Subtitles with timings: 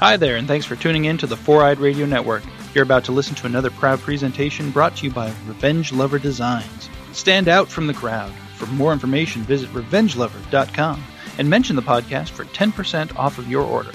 [0.00, 2.44] Hi there, and thanks for tuning in to the Four Eyed Radio Network.
[2.72, 6.88] You're about to listen to another proud presentation brought to you by Revenge Lover Designs.
[7.12, 8.30] Stand out from the crowd.
[8.54, 11.02] For more information, visit revengelover.com
[11.38, 13.90] and mention the podcast for 10% off of your order.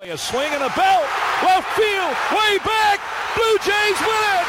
[0.00, 1.04] A swing and a belt,
[1.44, 2.96] left field, way back.
[3.36, 4.46] Blue Jays win it.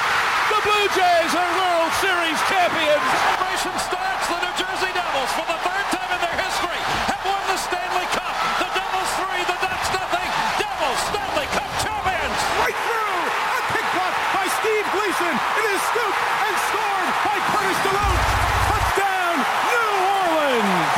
[0.56, 3.04] The Blue Jays are World Series champions.
[3.12, 4.24] Celebration starts.
[4.32, 6.80] The New Jersey Devils, for the third time in their history,
[7.12, 8.36] have won the Stanley Cup.
[8.60, 10.30] The Devils three, the Ducks nothing.
[10.60, 12.38] Devils Stanley Cup champions.
[12.60, 15.34] Right through a pick block by Steve Gleason.
[15.34, 18.28] It is scooped and scored by Curtis Deloatch.
[18.70, 19.36] Touchdown,
[19.72, 19.88] New
[20.20, 20.94] Orleans.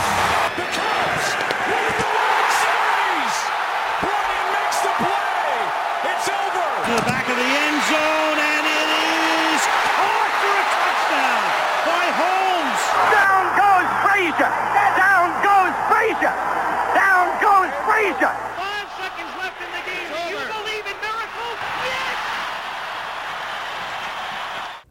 [0.60, 1.28] The Cubs
[1.72, 3.36] win the World Series.
[4.02, 5.56] Bryant makes the play.
[6.12, 6.66] It's over.
[6.88, 9.62] to the back of the end zone, and it is
[10.00, 11.44] caught for a touchdown
[11.84, 12.82] by Holmes.
[13.12, 14.52] Down goes Frazier!
[14.96, 16.36] Down goes Frazier!
[16.96, 18.34] Down goes Frazier!
[18.56, 20.08] Five seconds left in the game.
[20.08, 21.60] Do you believe in miracles?
[21.84, 22.16] Yes!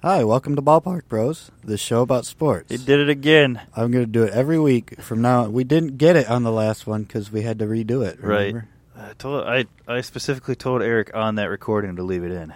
[0.07, 2.71] Hi, welcome to Ballpark Bros, the show about sports.
[2.71, 3.61] He did it again.
[3.75, 5.43] I'm going to do it every week from now.
[5.43, 5.53] on.
[5.53, 8.23] We didn't get it on the last one because we had to redo it.
[8.23, 8.55] Right.
[8.97, 12.55] I told I I specifically told Eric on that recording to leave it in.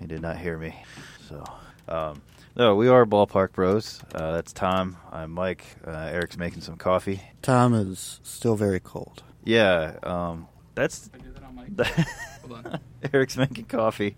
[0.00, 0.82] He did not hear me.
[1.28, 1.44] So,
[1.86, 2.22] um,
[2.56, 4.00] no, we are Ballpark Bros.
[4.12, 4.96] Uh, that's Tom.
[5.12, 5.64] I'm Mike.
[5.86, 7.22] Uh, Eric's making some coffee.
[7.40, 9.22] Tom is still very cold.
[9.44, 11.68] Yeah, um, that's I do that on my.
[12.40, 12.80] Hold on.
[13.12, 14.16] Eric's making coffee.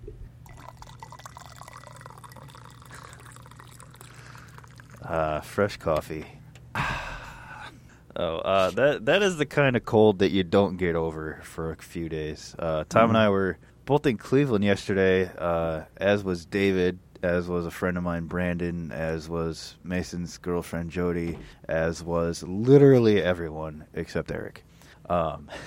[5.05, 6.25] Uh, fresh coffee.
[6.75, 11.71] oh, uh, that that is the kind of cold that you don't get over for
[11.73, 12.55] a few days.
[12.59, 17.67] Uh, Tom and I were both in Cleveland yesterday, uh, as was David, as was
[17.67, 24.31] a friend of mine, Brandon, as was Mason's girlfriend Jody, as was literally everyone except
[24.31, 24.65] Eric.
[25.09, 25.49] Um,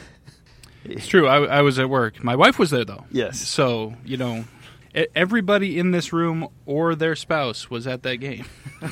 [0.88, 1.28] It's true.
[1.28, 2.24] I, I was at work.
[2.24, 3.06] My wife was there, though.
[3.10, 3.40] Yes.
[3.40, 4.46] So, you know,
[5.16, 8.46] everybody in this room or their spouse was at that game.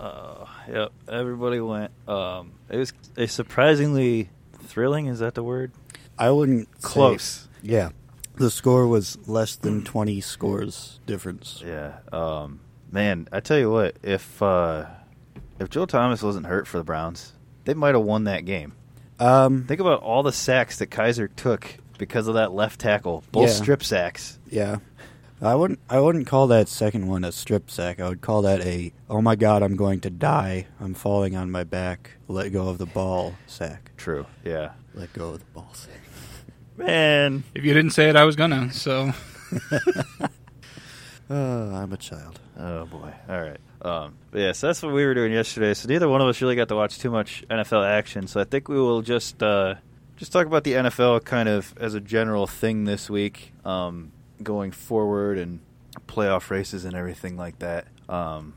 [0.00, 1.90] Uh, yep, everybody went.
[2.08, 4.30] Um, it was a surprisingly
[4.64, 5.06] thrilling.
[5.06, 5.72] Is that the word?
[6.18, 7.48] I wouldn't say- Close.
[7.62, 7.90] yeah.
[8.36, 11.62] The score was less than 20 scores difference.
[11.66, 11.98] Yeah.
[12.10, 14.86] Um, man, I tell you what, if uh,
[15.58, 17.34] if Joe Thomas wasn't hurt for the Browns,
[17.66, 18.72] they might have won that game.
[19.18, 23.48] Um, Think about all the sacks that Kizer took because of that left tackle, both
[23.48, 23.54] Yeah.
[23.54, 24.38] strip sacks.
[24.48, 24.76] yeah.
[25.42, 27.98] I wouldn't I wouldn't call that second one a strip sack.
[28.00, 30.66] I would call that a oh my god, I'm going to die.
[30.80, 32.12] I'm falling on my back.
[32.28, 33.92] Let go of the ball sack.
[33.96, 34.26] True.
[34.44, 34.72] Yeah.
[34.94, 36.00] Let go of the ball sack.
[36.76, 37.44] Man.
[37.54, 38.72] if you didn't say it, I was gonna.
[38.72, 39.12] So,
[41.30, 42.40] Uh, I'm a child.
[42.58, 43.12] Oh boy!
[43.28, 43.60] All right.
[43.82, 45.74] Um, but yeah, so that's what we were doing yesterday.
[45.74, 48.26] So neither one of us really got to watch too much NFL action.
[48.26, 49.76] So I think we will just uh,
[50.16, 54.10] just talk about the NFL kind of as a general thing this week, um,
[54.42, 55.60] going forward and
[56.06, 57.86] playoff races and everything like that.
[58.08, 58.54] Um,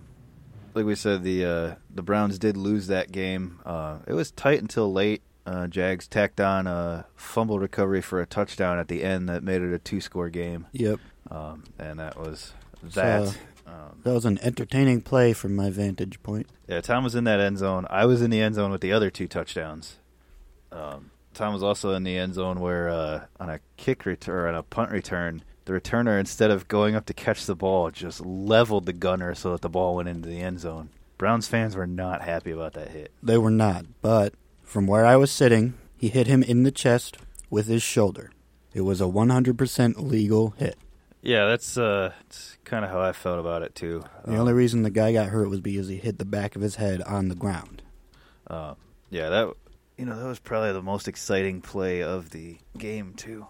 [0.73, 3.59] like we said, the uh, the Browns did lose that game.
[3.65, 5.21] Uh, it was tight until late.
[5.45, 9.61] Uh, Jags tacked on a fumble recovery for a touchdown at the end that made
[9.61, 10.99] it a two score game, Yep.
[11.29, 13.27] um, and that was that.
[13.27, 13.33] So-
[13.67, 16.47] um, That was an entertaining play from my vantage point.
[16.67, 17.85] Yeah, Tom was in that end zone.
[17.89, 19.97] I was in the end zone with the other two touchdowns.
[20.71, 24.55] Um, Tom was also in the end zone where uh, on a kick return, on
[24.55, 28.85] a punt return, the returner instead of going up to catch the ball, just leveled
[28.85, 30.89] the gunner so that the ball went into the end zone.
[31.17, 33.11] Browns fans were not happy about that hit.
[33.21, 37.17] They were not, but from where I was sitting, he hit him in the chest
[37.49, 38.31] with his shoulder.
[38.73, 40.77] It was a 100% legal hit.
[41.21, 42.11] Yeah, that's uh,
[42.65, 44.03] kind of how I felt about it too.
[44.25, 46.75] The only reason the guy got hurt was because he hit the back of his
[46.75, 47.81] head on the ground.
[48.45, 48.73] Uh,
[49.09, 49.53] yeah, that
[49.97, 53.47] you know that was probably the most exciting play of the game too.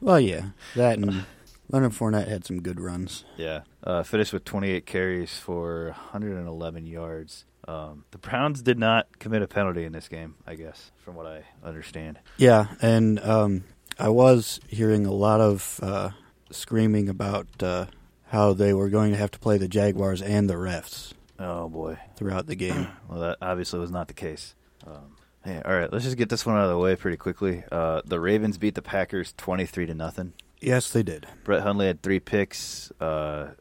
[0.00, 1.24] Well, yeah, that and
[1.70, 3.24] Leonard Fournette had some good runs.
[3.36, 7.44] Yeah, uh, finished with 28 carries for 111 yards.
[7.66, 11.26] Um, the Browns did not commit a penalty in this game, I guess, from what
[11.26, 12.18] I understand.
[12.38, 13.64] Yeah, and um,
[13.98, 16.10] I was hearing a lot of uh,
[16.50, 17.86] screaming about uh,
[18.28, 21.98] how they were going to have to play the Jaguars and the refs Oh boy,
[22.16, 22.88] throughout the game.
[23.08, 24.54] well that obviously was not the case.
[24.86, 25.16] Um,
[25.48, 27.64] hey, all right, let's just get this one out of the way pretty quickly.
[27.72, 30.32] Uh, the Ravens beat the Packers 23 to nothing.
[30.60, 31.26] yes, they did.
[31.44, 32.90] Brett Hundley had three picks.
[33.00, 33.52] Uh,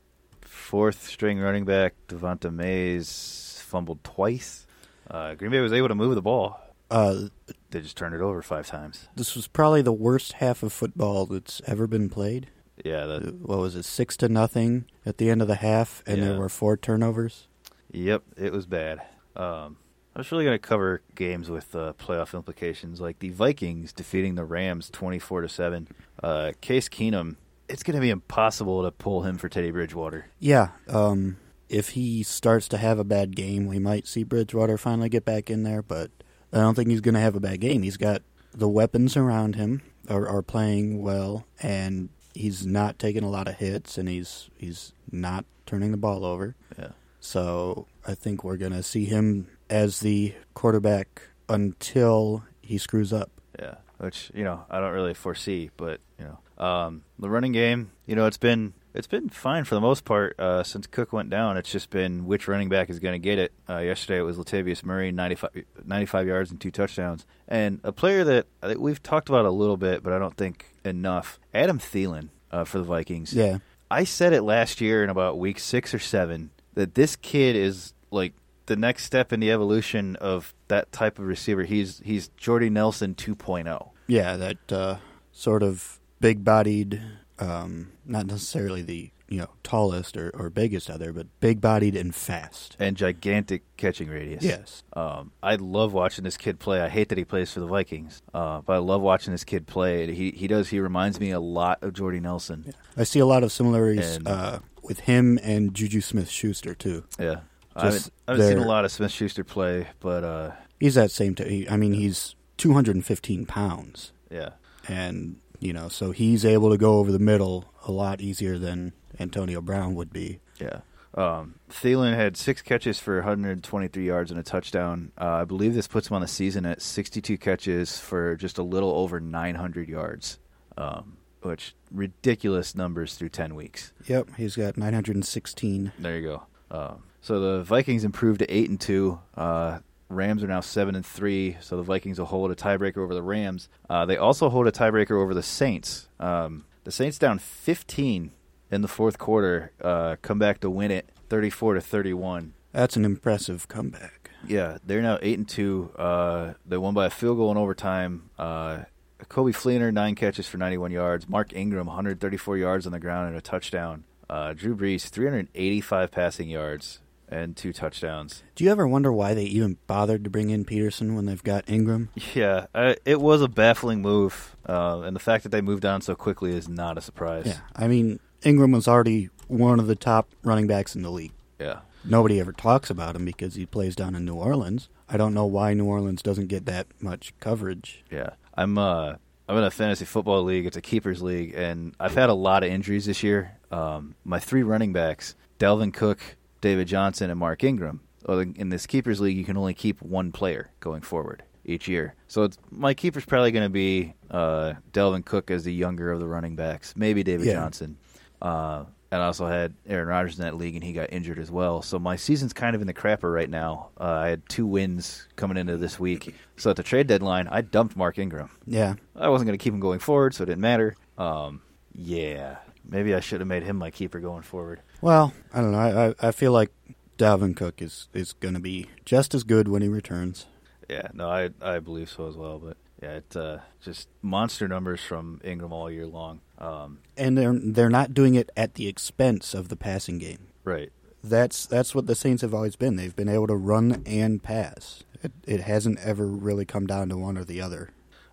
[0.42, 4.66] fourth string running back Devante Mays fumbled twice.
[5.10, 6.60] Uh, Green Bay was able to move the ball.
[6.92, 7.28] Uh,
[7.72, 9.08] They just turned it over five times.
[9.16, 12.48] this was probably the worst half of football that's ever been played.
[12.84, 16.18] Yeah, that, What was it, six to nothing at the end of the half, and
[16.20, 16.26] Yeah.
[16.30, 17.48] there were four turnovers.
[17.92, 19.02] Yep, it was bad.
[19.36, 19.78] Um,
[20.18, 24.34] I was really going to cover games with uh, playoff implications, like the Vikings defeating
[24.34, 25.90] the Rams twenty-four to seven.
[26.24, 27.36] Uh, Case Keenum,
[27.70, 30.26] it's going to be impossible to pull him for Teddy Bridgewater.
[30.40, 30.70] Yeah.
[30.88, 31.38] Um,
[31.70, 35.52] if he starts to have a bad game, we might see Bridgewater finally get back
[35.52, 36.10] in there, but
[36.52, 37.84] I don't think he's going to have a bad game.
[37.84, 43.30] He's got the weapons around him are, are playing well, and he's not taking a
[43.30, 46.56] lot of hits, and he's he's not turning the ball over.
[46.76, 46.94] Yeah.
[47.20, 53.32] So I think we're going to see him as the quarterback until he screws up.
[53.60, 57.92] Yeah, which you know I don't really foresee, but you know um, the running game,
[58.06, 61.30] you know, it's been it's been fine for the most part uh, since Cook went
[61.30, 61.56] down.
[61.56, 63.54] It's just been which running back is going to get it.
[63.70, 65.52] Uh, yesterday it was Latavius Murray, 95,
[65.86, 68.48] 95 yards and two touchdowns, and a player that
[68.80, 71.40] we've talked about a little bit, but I don't think enough.
[71.54, 73.34] Adam Thielen uh, for the Vikings.
[73.34, 73.60] Yeah.
[73.90, 77.94] I said it last year in about week six or seven that this kid is
[78.12, 78.34] like
[78.68, 81.64] the next step in the evolution of that type of receiver.
[81.64, 83.90] He's he's Jordy Nelson 2.0.
[84.08, 84.98] Yeah, that uh,
[85.34, 87.02] sort of big-bodied,
[87.40, 92.16] um, not necessarily the you know tallest or, or biggest out there, but big-bodied and
[92.16, 92.78] fast.
[92.80, 94.42] and gigantic catching radius.
[94.44, 94.84] Yes.
[94.94, 96.80] Um, I love watching this kid play.
[96.80, 99.68] I hate that he plays for the Vikings, uh, but I love watching this kid
[99.68, 100.14] play.
[100.14, 100.70] He he does.
[100.70, 102.74] He reminds me a lot of Jordy Nelson.
[102.96, 107.04] I see a lot of similarities And- uh, with him and Juju Smith-Schuster too.
[107.20, 107.42] Yeah.
[107.78, 110.96] I haven't, Just I haven't seen a lot of Smith Schuster play, but uh, He's
[110.96, 111.36] that same.
[111.36, 114.50] T- he, I mean, he's 215 pounds, yeah,
[114.88, 118.94] and you know, so he's able to go over the middle a lot easier than
[119.20, 120.40] Antonio Brown would be.
[120.60, 120.82] yeah.
[121.16, 125.12] Um, Thielen had six catches for 123 yards and a touchdown.
[125.20, 128.64] Uh, I believe this puts him on the season at 62 catches for just a
[128.64, 130.38] little over 900 yards,
[130.78, 133.94] um, which ridiculous numbers through 10 weeks.
[134.06, 135.92] Yep, he's got 916.
[135.98, 136.44] There you go.
[136.70, 139.20] Um, so the Vikings improved to eight and two.
[139.36, 141.58] Uh, Rams are now seven and three.
[141.60, 143.68] So the Vikings will hold a tiebreaker over the Rams.
[143.90, 146.08] Uh, they also hold a tiebreaker over the Saints.
[146.22, 148.32] Um, the Saints down 15
[148.72, 152.54] in the fourth quarter, uh, come back to win it, 34 to 31.
[152.72, 154.32] That's an impressive comeback.
[154.48, 155.92] Yeah, they're now eight and two.
[155.98, 158.30] Uh, they won by a field goal in overtime.
[158.40, 158.84] Uh,
[159.26, 161.28] Coby Fleener nine catches for 91 yards.
[161.28, 164.06] Mark Ingram 134 yards on the ground and a touchdown.
[164.30, 168.44] Uh, Drew Brees 385 passing yards and two touchdowns.
[168.56, 171.70] Do you ever wonder why they even bothered to bring in Peterson when they've got
[171.70, 172.10] Ingram?
[172.34, 176.02] Yeah, uh, it was a baffling move, uh, and the fact that they moved on
[176.02, 177.48] so quickly is not a surprise.
[177.48, 181.34] Yeah, I mean, Ingram was already one of the top running backs in the league.
[181.60, 181.80] yeah.
[182.10, 184.88] Nobody ever talks about him because he plays down in New Orleans.
[185.10, 188.02] I don't know why New Orleans doesn't get that much coverage.
[188.10, 189.16] Yeah, I'm uh
[189.50, 190.66] I'm in a fantasy football league.
[190.66, 193.58] It's a keepers league, and I've had a lot of injuries this year.
[193.72, 198.02] Um, my three running backs: Dalvin Cook, David Johnson, and Mark Ingram.
[198.28, 202.14] In this keepers league, you can only keep one player going forward each year.
[202.28, 206.20] So it's, my keeper's probably going to be uh, Dalvin Cook as the younger of
[206.20, 207.54] the running backs, maybe David Yeah.
[207.54, 207.98] Johnson.
[208.42, 211.50] Uh, and I also had Aaron Rodgers in that league, and he got injured as
[211.50, 211.82] well.
[211.82, 213.90] So my season's kind of in the crapper right now.
[213.98, 216.36] Uh, I had two wins coming into this week.
[216.58, 218.50] So at the trade deadline, I dumped Mark Ingram.
[218.66, 220.98] Yeah, I wasn't going to keep him going forward, so it didn't matter.
[221.18, 221.62] Um,
[221.94, 222.58] yeah,
[222.88, 224.82] maybe I should have made him my keeper going forward.
[225.02, 225.78] Well, I don't know.
[225.80, 226.72] I, I, I feel like
[227.18, 230.46] Dalvin Cook is, is going to be just as good when he returns.
[230.90, 232.60] Yeah, no, I I believe so as well.
[232.60, 236.40] But yeah, it's uh, just monster numbers from Ingram all year long.
[236.60, 240.48] Um, And they're they're not doing it at the expense of the passing game.
[240.64, 240.92] right.
[241.24, 242.96] That's that's what the Saints have always been.
[242.96, 245.04] They've been able to run and pass.
[245.22, 247.90] It, it hasn't ever really come down to one or the other.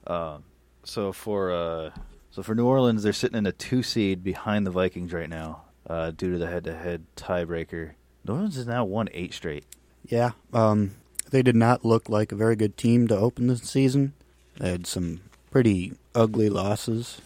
[0.07, 0.45] Um,
[0.85, 1.91] so for uh,
[2.35, 5.63] so for New Orleans, they're sitting in a two seed behind the Vikings right now,
[5.89, 7.93] uh, due to the head-to-head tiebreaker.
[8.27, 9.65] New Orleans has now won eight straight.
[10.05, 10.97] Yeah, um,
[11.31, 14.15] they did not look like a very good team to open the season.
[14.59, 15.21] They had some
[15.53, 17.21] pretty ugly losses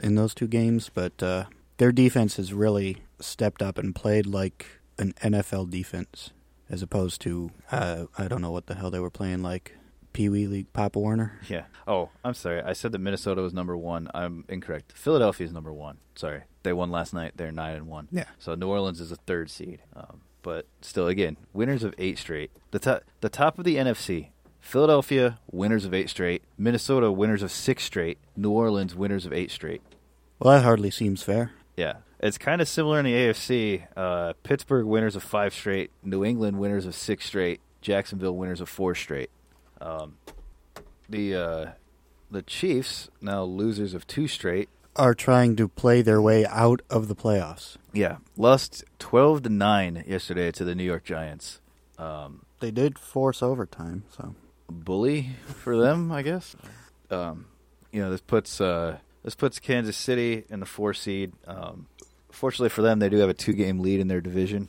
[0.00, 1.46] in those two games, but uh,
[1.78, 4.66] their defense has really stepped up and played like
[5.00, 6.30] an NFL defense,
[6.70, 9.76] as opposed to uh, I don't know what the hell they were playing like
[10.18, 11.38] Pee Wee League Papa Warner.
[11.48, 11.66] Yeah.
[11.86, 12.60] Oh, I'm sorry.
[12.60, 14.10] I said that Minnesota was number one.
[14.12, 14.90] I'm incorrect.
[14.96, 15.98] Philadelphia is number one.
[16.16, 17.34] Sorry, they won last night.
[17.36, 18.08] They're nine and one.
[18.10, 18.24] Yeah.
[18.36, 19.80] So New Orleans is a third seed.
[19.94, 22.50] Um, but still, again, winners of eight straight.
[22.72, 24.30] The top, the top of the NFC.
[24.58, 26.42] Philadelphia winners of eight straight.
[26.58, 28.18] Minnesota winners of six straight.
[28.36, 29.82] New Orleans winners of eight straight.
[30.40, 31.52] Well, that hardly seems fair.
[31.76, 31.98] Yeah.
[32.18, 33.86] It's kind of similar in the AFC.
[33.96, 35.92] Uh, Pittsburgh winners of five straight.
[36.02, 37.60] New England winners of six straight.
[37.80, 39.30] Jacksonville winners of four straight.
[39.80, 40.16] Um,
[41.08, 41.66] the uh,
[42.30, 44.68] the Chiefs now losers of two straight.
[44.96, 47.76] Are trying to play their way out of the playoffs.
[47.92, 51.60] Yeah, lost twelve to nine yesterday to the New York Giants.
[51.98, 54.34] Um, They did force overtime, so
[54.68, 56.56] bully for them, I guess.
[57.10, 57.46] Um,
[57.92, 61.32] you know, this puts uh, this puts Kansas City in the four seed.
[61.46, 61.86] Um,
[62.32, 64.68] fortunately for them, they do have a two game lead in their division.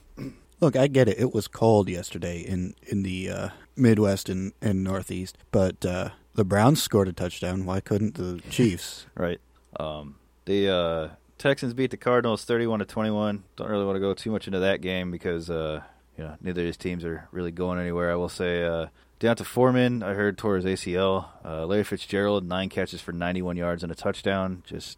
[0.59, 1.17] Look, I get it.
[1.19, 3.49] It was cold yesterday in in the uh,
[3.79, 7.65] Midwest and, and Northeast, but uh, the Browns scored a touchdown.
[7.65, 9.05] Why couldn't the Chiefs?
[9.15, 9.39] right.
[9.79, 13.43] Um, the uh, Texans beat the Cardinals thirty-one to twenty-one.
[13.55, 15.81] Don't really want to go too much into that game because uh,
[16.17, 18.11] you know neither of these teams are really going anywhere.
[18.11, 18.63] I will say.
[18.63, 18.87] Uh,
[19.19, 21.25] D'Onta Foreman, I heard tore his ACL.
[21.43, 24.63] Uh, Larry Fitzgerald, nine catches for 91 yards and a touchdown.
[24.65, 24.97] Just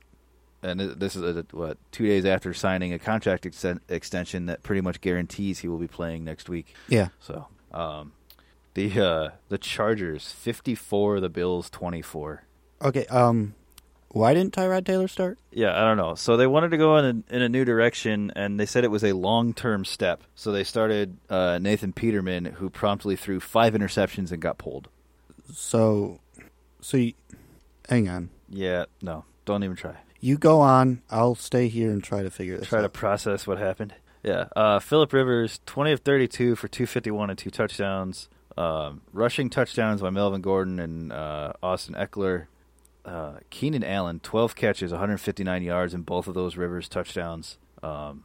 [0.62, 4.82] and this is a, what two days after signing a contract ex- extension that pretty
[4.82, 6.76] much guarantees he will be playing next week.
[6.88, 7.08] Yeah.
[7.20, 8.12] So, um,
[8.74, 12.44] the uh, the Chargers fifty four, the Bills twenty four.
[12.82, 13.06] Okay.
[13.08, 13.56] Um,
[14.14, 15.40] why didn't Tyrod Taylor start?
[15.52, 16.16] Yeah, I don't know.
[16.16, 18.92] So they wanted to go in a, in a new direction, and they said it
[18.92, 20.24] was a long term step.
[20.36, 24.90] So they started uh, Nathan Peterman, who promptly threw five interceptions and got pulled.
[25.54, 26.20] So,
[26.82, 27.14] so you,
[27.88, 28.30] hang on.
[28.50, 29.96] Yeah, no, don't even try.
[30.20, 31.02] You go on.
[31.10, 32.70] I'll stay here and try to figure this out.
[32.70, 32.84] try out.
[32.84, 33.94] to process what happened.
[34.24, 38.28] Yeah, uh, Philip Rivers, twenty of thirty-two for two fifty-one and two touchdowns.
[38.62, 42.46] Um, rushing touchdowns by Melvin Gordon and uh, Austin Ekeler.
[43.04, 47.58] Uh, Keenan Allen, twelve catches, one hundred fifty-nine yards, in both of those Rivers touchdowns.
[47.82, 48.24] Um,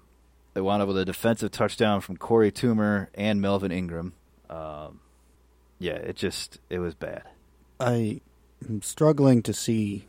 [0.53, 4.13] they wound up with a defensive touchdown from Korey Toomer and Melvin Ingram.
[4.51, 5.01] Um,
[5.79, 7.23] yeah, it just it was bad.
[7.81, 8.21] I
[8.69, 10.05] am struggling to see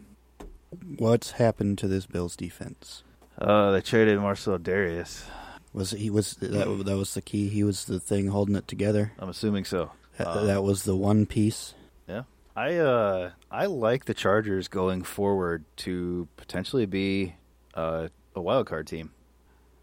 [0.98, 3.04] what's happened to this Bills defense.
[3.40, 5.24] Uh, they traded Marcell Dareus.
[5.72, 7.48] Was he was that that was the key?
[7.48, 9.14] He was the thing holding it together.
[9.20, 9.92] I'm assuming so.
[10.18, 11.74] That, Uh, that was the one piece.
[12.08, 12.24] Yeah.
[12.56, 17.36] I uh I like the Chargers going forward to potentially be
[17.76, 19.12] uh, a wild card team.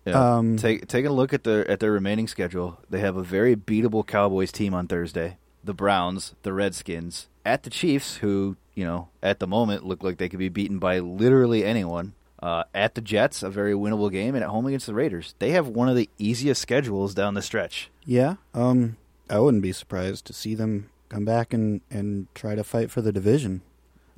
[0.05, 0.37] Yeah.
[0.37, 3.57] Um, take taking a look at their at their remaining schedule, they have a very
[3.57, 5.39] beatable Cowboys team on Thursday.
[5.63, 10.19] The Browns, the Redskins, at the Chiefs, who you know at the moment look like
[10.19, 12.15] they could be beaten by literally anyone.
[12.43, 15.53] Uh, at the Jets, a very winnable game, and at home against the Raiders, they
[15.53, 17.91] have one of the easiest schedules down the stretch.
[18.05, 18.35] Yeah.
[18.53, 18.99] Um,
[19.31, 23.01] I wouldn't be surprised to see them come back and, and try to fight for
[23.01, 23.63] the division.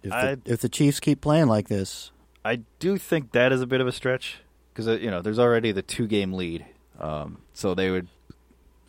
[0.03, 2.11] If the, I- if the Chiefs keep playing like this,
[2.45, 4.39] I do think that is a bit of a stretch
[4.73, 6.65] because you know there's already the two game lead,
[7.01, 8.07] um, so they would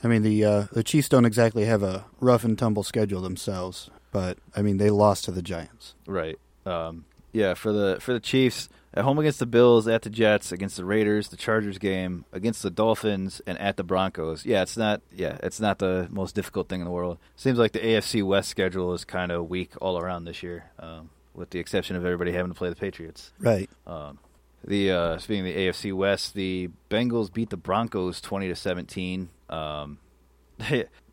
[0.03, 3.89] I mean the uh, the Chiefs don't exactly have a rough and tumble schedule themselves,
[4.11, 5.95] but I mean they lost to the Giants.
[6.05, 6.37] right.
[6.67, 10.51] Um, yeah, for the for the Chiefs at home against the Bills, at the Jets,
[10.51, 14.43] against the Raiders, the Chargers game, against the Dolphins, and at the Broncos.
[14.43, 15.01] Yeah, it's not.
[15.15, 17.19] Yeah, it's not the most difficult thing in the world.
[17.35, 21.11] Seems like the AFC West schedule is kind of weak all around this year, um,
[21.35, 23.31] with the exception of everybody having to play the Patriots.
[23.37, 23.69] Right.
[23.85, 24.17] Um,
[24.65, 29.29] the uh, speaking of the AFC West, the Bengals beat the Broncos twenty to seventeen.
[29.47, 29.99] Um,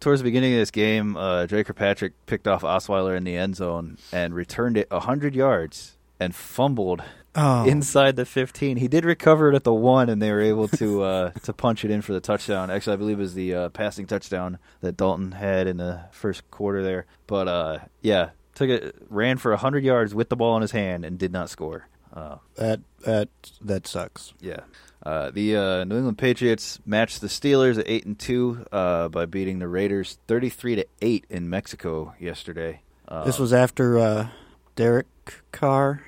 [0.01, 3.57] towards the beginning of this game, uh, Dre Kirkpatrick picked off Osweiler in the end
[3.57, 7.03] zone and returned it hundred yards and fumbled
[7.37, 7.65] Oh.
[7.65, 8.77] inside the fifteen.
[8.77, 11.85] He did recover it at the one, and they were able to uh, to punch
[11.85, 12.71] it in for the touchdown.
[12.71, 16.49] Actually, I believe it was the uh, passing touchdown that Dalton had in the first
[16.51, 17.07] quarter there.
[17.27, 21.05] But uh, yeah, took it, ran for hundred yards with the ball in his hand
[21.05, 21.89] and did not score.
[22.13, 23.29] Uh, That that
[23.61, 24.33] that sucks.
[24.41, 24.61] yeah.
[25.05, 29.27] Uh, the uh, New England Patriots matched the Steelers at eight and two uh, by
[29.27, 32.81] beating the Raiders thirty three to eight in Mexico yesterday.
[33.07, 34.29] Uh, This was after uh,
[34.77, 35.07] Derek
[35.53, 36.03] Carr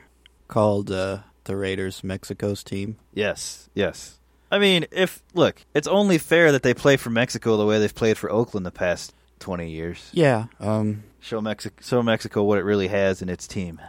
[0.49, 2.97] called uh, the Raiders Mexico's team.
[3.15, 4.19] yes, yes.
[4.51, 7.95] I mean, if look, it's only fair that they play for Mexico the way they've
[7.95, 10.09] played for Oakland the past twenty years.
[10.13, 10.47] Yeah.
[10.61, 13.81] Um, Show Mexico, show Mexico what it really has in its team.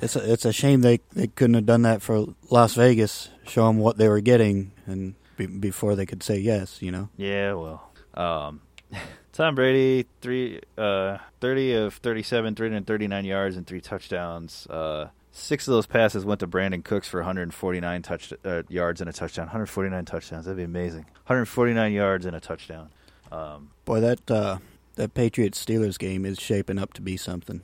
[0.00, 3.28] it's a, it's a shame they they couldn't have done that for Las Vegas.
[3.46, 7.10] Show them what they were getting, and be, before they could say yes, you know.
[7.18, 8.62] Yeah, well, um,
[9.34, 13.82] Tom Brady three uh, thirty of thirty seven, three hundred thirty nine yards and three
[13.82, 14.66] touchdowns.
[14.68, 18.32] Uh, six of those passes went to Brandin Cooks for one hundred forty nine touch
[18.44, 19.46] uh, yards and a touchdown.
[19.46, 20.46] One hundred forty nine touchdowns.
[20.46, 21.02] That'd be amazing.
[21.02, 22.90] One hundred forty nine yards and a touchdown.
[23.30, 24.58] Um, Boy, that uh,
[24.96, 27.60] that Patriots Steelers game is shaping up to be something.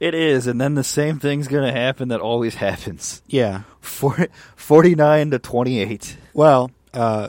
[0.00, 3.22] it is, and then the same thing's gonna happen that always happens.
[3.26, 3.62] Yeah.
[3.80, 6.16] Four, 49 to twenty eight.
[6.32, 7.28] Well, uh,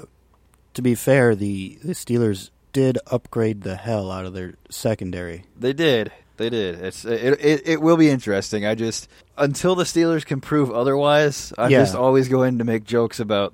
[0.73, 5.45] to be fair, the the Steelers did upgrade the hell out of their secondary.
[5.57, 6.11] They did.
[6.37, 6.81] They did.
[6.81, 7.61] It's it, it.
[7.67, 8.65] It will be interesting.
[8.65, 11.79] I just until the Steelers can prove otherwise, I'm Yeah.
[11.81, 13.53] just always going to make jokes about.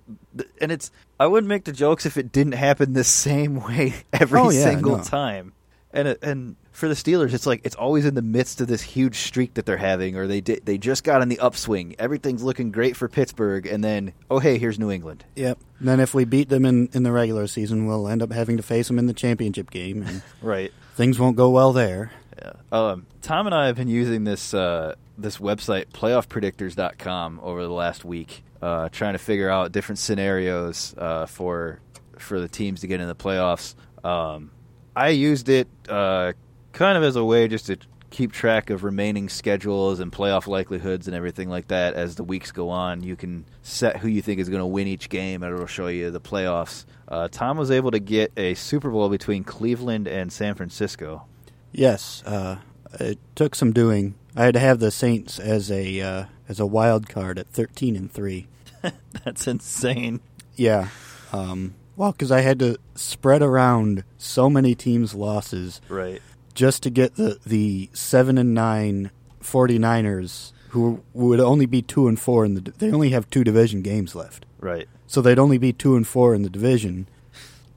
[0.59, 4.39] And it's I wouldn't make the jokes if it didn't happen the same way every
[4.39, 5.03] Oh, yeah, single no.
[5.03, 5.53] time.
[5.93, 8.81] And it, and for the Steelers, it's like it's always in the midst of this
[8.81, 11.95] huge streak that they're having, or they di- they just got on the upswing.
[11.99, 15.25] Everything's looking great for Pittsburgh, and then oh hey, here's New England.
[15.35, 15.59] Yep.
[15.79, 18.55] And then if we beat them in, in the regular season, we'll end up having
[18.57, 20.71] to face them in the championship game, and Right.
[20.95, 22.13] things won't go well there.
[22.41, 22.53] Yeah.
[22.71, 28.03] Um, Tom and I have been using this uh, this website playoffpredictors.com over the last
[28.03, 31.79] week, uh, trying to figure out different scenarios uh, for
[32.17, 33.75] for the teams to get in the playoffs.
[34.03, 34.51] Um,
[34.95, 36.33] I used it uh,
[36.73, 37.77] kind of as a way just to
[38.09, 42.51] keep track of remaining schedules and playoff likelihoods and everything like that as the weeks
[42.51, 43.01] go on.
[43.03, 45.87] You can set who you think is going to win each game, and it'll show
[45.87, 46.85] you the playoffs.
[47.07, 51.25] Uh, Tom was able to get a Super Bowl between Cleveland and San Francisco.
[51.71, 52.57] Yes, uh,
[52.99, 54.15] it took some doing.
[54.35, 57.95] I had to have the Saints as a uh, as a wild card at thirteen
[57.95, 58.47] and three.
[59.23, 60.19] That's insane.
[60.55, 60.89] Yeah,
[61.31, 66.21] um, well, because I had to spread around so many teams' losses Right.
[66.53, 69.11] just to get the the seven and nine
[69.41, 72.61] 49ers, who would only be two and four in the.
[72.77, 74.87] They only have two division games left, Right.
[75.07, 77.07] so they'd only be two and four in the division.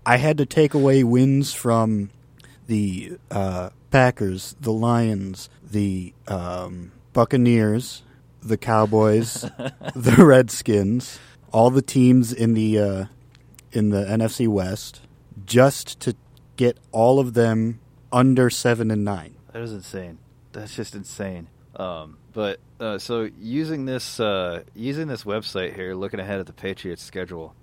[0.07, 2.11] I had to take away wins from
[2.67, 8.03] the uh, Packers, the Lions, the um, Buccaneers,
[8.43, 9.43] the Cowboys,
[9.95, 11.21] the Redskins,
[11.53, 13.05] all the teams in the uh,
[13.71, 15.03] in the NFC West,
[15.47, 16.17] just to
[16.57, 17.79] get all of them
[18.13, 19.37] under seven and nine.
[19.53, 20.19] That is insane.
[20.51, 21.47] That's just insane.
[21.77, 26.53] Um, but uh, so using this uh, using this website here, looking ahead at the
[26.53, 27.55] Patriots' schedule,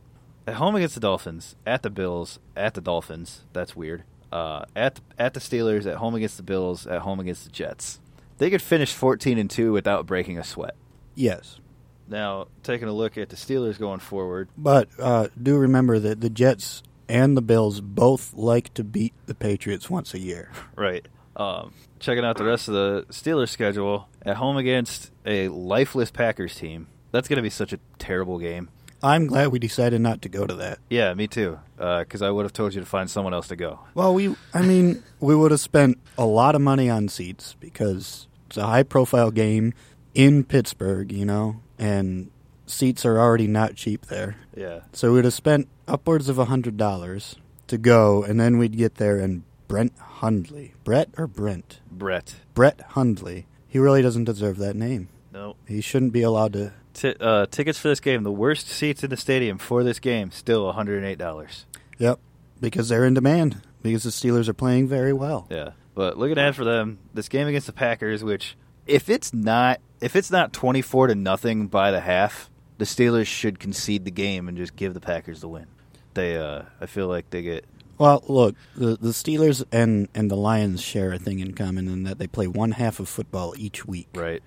[0.47, 3.43] at home against the Dolphins, at the Bills, at the Dolphins.
[3.51, 4.05] That's weird.
[4.31, 7.99] Uh, at at the Steelers, at home against the Bills, at home against the Jets.
[8.37, 10.75] They could finish fourteen and two without breaking a sweat.
[11.15, 11.59] Yes,
[12.07, 16.29] Now, taking a look at the Steelers going forward, but uh, do remember that the
[16.29, 20.49] Jets and the Bills both like to beat the Patriots once a year.
[20.75, 21.05] Right.
[21.35, 26.55] Um, checking out the rest of the Steelers schedule at home against a lifeless Packers
[26.55, 26.87] team.
[27.11, 28.69] That's going to be such a terrible game.
[29.03, 30.79] I'm glad we decided not to go to that.
[30.89, 31.59] Yeah, me too.
[31.79, 33.79] Uh, because I would have told you to find someone else to go.
[33.95, 38.27] Well, we, I mean, we would have spent a lot of money on seats because
[38.47, 39.73] it's a high profile game
[40.13, 42.29] in Pittsburgh, you know, and
[42.65, 44.37] seats are already not cheap there.
[44.55, 44.81] Yeah.
[44.93, 47.35] So we'd have spent upwards of a hundred dollars
[47.67, 52.35] to go, and then we'd get there, and Brent Hundley, Brett or Brent, Brett.
[52.53, 55.07] Brett Hundley, he really doesn't deserve that name.
[55.31, 55.55] No.
[55.65, 56.73] He shouldn't be allowed to.
[56.93, 60.31] T- uh, tickets for this game, the worst seats in the stadium for this game,
[60.31, 61.65] still $108.
[61.97, 62.19] Yep,
[62.59, 65.47] because they're in demand because the Steelers are playing very well.
[65.49, 65.71] Yeah.
[65.95, 68.55] But looking ahead for them, this game against the Packers, which
[68.87, 73.59] if it's not if it's not 24 to nothing by the half, the Steelers should
[73.59, 75.67] concede the game and just give the Packers the win.
[76.13, 77.65] They uh I feel like they get
[77.97, 82.03] Well, look, the the Steelers and and the Lions share a thing in common in
[82.03, 84.07] that they play one half of football each week.
[84.15, 84.41] Right.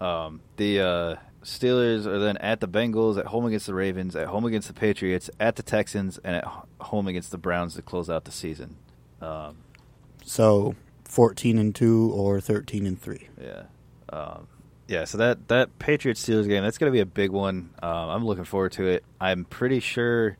[0.00, 4.26] Um, the uh, Steelers are then at the Bengals, at home against the Ravens, at
[4.28, 6.44] home against the Patriots, at the Texans, and at
[6.80, 8.76] home against the Browns to close out the season.
[9.22, 9.56] Um,
[10.24, 10.74] So,
[11.04, 13.28] fourteen and two or thirteen and three.
[13.40, 13.62] yeah.
[14.12, 14.48] Um,
[14.88, 17.70] yeah, so that, that Patriots Steelers game, that's going to be a big one.
[17.80, 19.04] Um, I'm looking forward to it.
[19.20, 20.36] I'm pretty sure.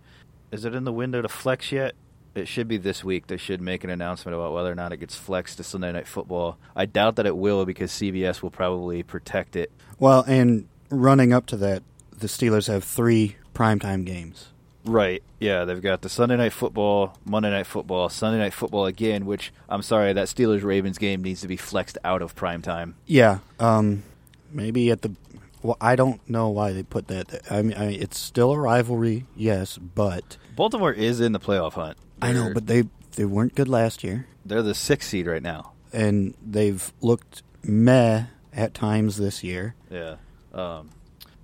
[0.51, 1.95] Is it in the window to flex yet?
[2.35, 3.29] It should be this week.
[3.29, 6.09] They should make an announcement about whether or not it gets flexed to Sunday Night
[6.09, 6.59] Football.
[6.75, 11.47] I doubt that it will because CBS will probably protect it Well, and running up
[11.47, 11.83] to that,
[12.17, 14.49] the Steelers have three primetime games.
[14.85, 15.23] Right.
[15.39, 19.53] Yeah, they've got the Sunday night football, Monday night football, Sunday night football again, which
[19.69, 22.95] I'm sorry, that Steelers Ravens game needs to be flexed out of primetime.
[23.07, 24.03] Yeah, um,
[24.51, 25.15] maybe at the.
[25.63, 27.29] Well, I don't know why they put that.
[27.29, 27.41] There.
[27.51, 31.99] I mean, I it's still a rivalry, yes, but Baltimore is in the playoff hunt.
[32.23, 32.85] I know, but they
[33.17, 35.73] they weren't good last year, they're the sixth seed right now.
[35.93, 38.25] and they've looked meh
[38.55, 39.75] at times this year.
[39.91, 40.17] Yeah.
[40.53, 40.91] Um,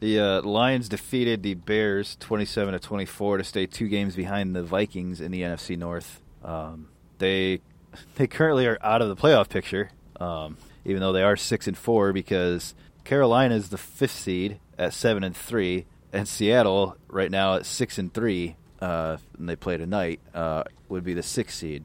[0.01, 4.63] the uh, Lions defeated the Bears 27 to 24 to stay two games behind the
[4.63, 6.21] Vikings in the NFC North.
[6.45, 6.89] Um,
[7.19, 7.61] they
[8.17, 9.91] they currently are out of the playoff picture,
[10.21, 14.93] um, even though they are six and four because Carolina is the fifth seed at
[14.93, 18.57] seven and three, and Seattle right now at six and three.
[18.81, 20.21] Uh, and they play tonight.
[20.35, 21.85] Uh, would be the sixth seed.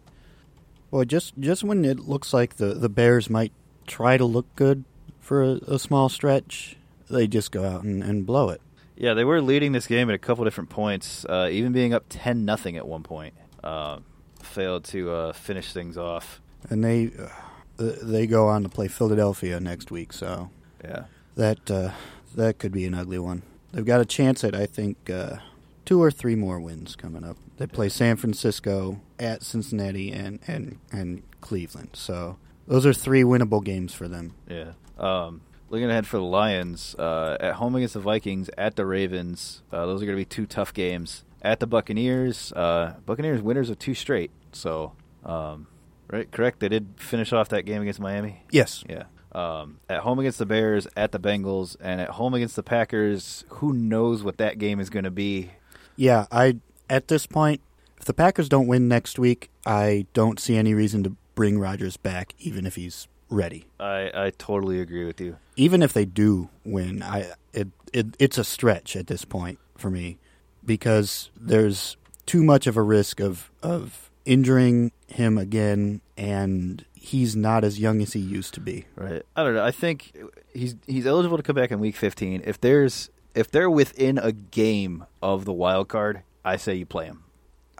[0.89, 3.53] Well, just just when it looks like the the Bears might
[3.87, 4.83] try to look good
[5.19, 6.75] for a, a small stretch,
[7.11, 8.61] they just go out and, and blow it.
[8.95, 12.05] Yeah, they were leading this game at a couple different points, uh, even being up
[12.09, 13.33] ten nothing at one point.
[13.63, 13.99] Uh,
[14.41, 16.41] failed to uh, finish things off.
[16.69, 20.49] And they uh, they go on to play Philadelphia next week, so
[20.83, 21.91] Yeah, that uh,
[22.35, 23.43] that could be an ugly one.
[23.71, 25.37] They've got a chance at I think uh,
[25.85, 27.37] two or three more wins coming up.
[27.57, 31.89] They play San Francisco at Cincinnati and and and Cleveland.
[31.93, 34.33] So those are three winnable games for them.
[34.47, 34.73] Yeah.
[34.99, 39.63] Um, looking ahead for the Lions, uh, at home against the Vikings, at the Ravens.
[39.71, 41.23] Uh, those are going to be two tough games.
[41.41, 44.29] At the Buccaneers, uh, Buccaneers winners of two straight.
[44.51, 44.91] So,
[45.25, 45.67] um,
[46.09, 46.59] right, correct.
[46.59, 48.43] They did finish off that game against Miami.
[48.51, 48.83] Yes.
[48.87, 49.05] Yeah.
[49.31, 53.45] Um, at home against the Bears, at the Bengals, and at home against the Packers.
[53.47, 55.51] Who knows what that game is going to be?
[55.95, 56.57] Yeah, I
[56.89, 57.61] at this point,
[57.97, 61.95] if the Packers don't win next week, I don't see any reason to bring Rodgers
[61.95, 63.65] back, even if he's ready.
[63.79, 65.37] I, I totally agree with you.
[65.55, 69.89] Even if they do win, I it, it it's a stretch at this point for
[69.89, 70.19] me
[70.63, 77.63] because there's too much of a risk of of injuring him again, and he's not
[77.63, 78.85] as young as he used to be.
[78.95, 79.23] Right.
[79.35, 79.63] I don't know.
[79.65, 80.15] I think
[80.53, 82.43] he's he's eligible to come back in week 15.
[82.45, 87.05] If there's if they're within a game of the wild card, I say you play
[87.05, 87.23] him.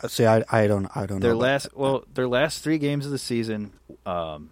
[0.04, 1.38] Uh, See, I I don't I don't Their know.
[1.38, 3.74] about last well, their last 3 games of the season
[4.06, 4.50] um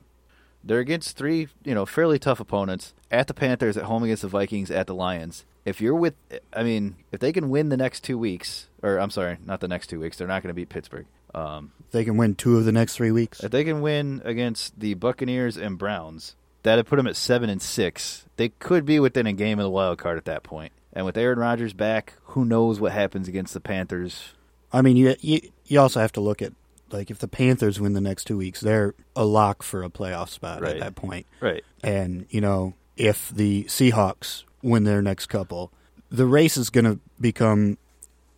[0.63, 2.93] they're against three, you know, fairly tough opponents.
[3.12, 5.45] At the Panthers, at home against the Vikings, at the Lions.
[5.65, 6.15] If you're with
[6.54, 9.67] I mean, if they can win the next 2 weeks or I'm sorry, not the
[9.67, 10.17] next 2 weeks.
[10.17, 11.06] They're not going to beat Pittsburgh.
[11.34, 13.43] Um they can win two of the next three weeks.
[13.43, 17.62] if they can win against the Buccaneers and Browns, that'd put them at seven and
[17.62, 18.26] six.
[18.38, 20.72] They could be within a game of the wild card at that point.
[20.93, 24.34] And with Aaron Rodgers back, who knows what happens against the Panthers?
[24.72, 26.54] I mean, you, you you also have to look at
[26.91, 30.30] like if the Panthers win the next two weeks, they're a lock for a playoff
[30.30, 30.73] spot Right.
[30.75, 31.25] at that point.
[31.39, 31.63] Right.
[31.84, 35.71] And you know, if the Seahawks win their next couple,
[36.10, 37.78] the race is going to become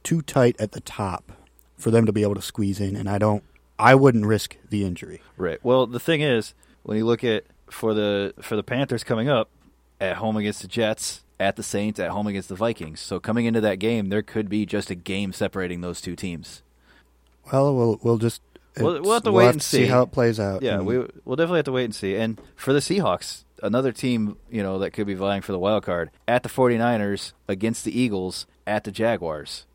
[0.04, 1.32] too tight at the top
[1.78, 2.96] for them to be able to squeeze in.
[2.96, 3.44] And I don't,
[3.80, 5.22] I wouldn't risk the injury.
[5.38, 5.60] Right.
[5.64, 9.50] Well, the thing is, when you look at for the for the Panthers coming up
[10.00, 13.00] at home against the Jets, at the Saints, at home against the Vikings.
[13.00, 16.62] So coming into that game, there could be just a game separating those two teams.
[17.52, 18.42] Well, we'll we'll just
[18.78, 19.86] We'll- we'll have to wait and see see.
[19.88, 20.62] how it plays out.
[20.62, 22.16] Yeah, And we we'll definitely have to wait and see.
[22.16, 25.84] And for the Seahawks, another team, you know, that could be vying for the wild
[25.84, 29.66] card at the 49ers against the Eagles at the Jaguars.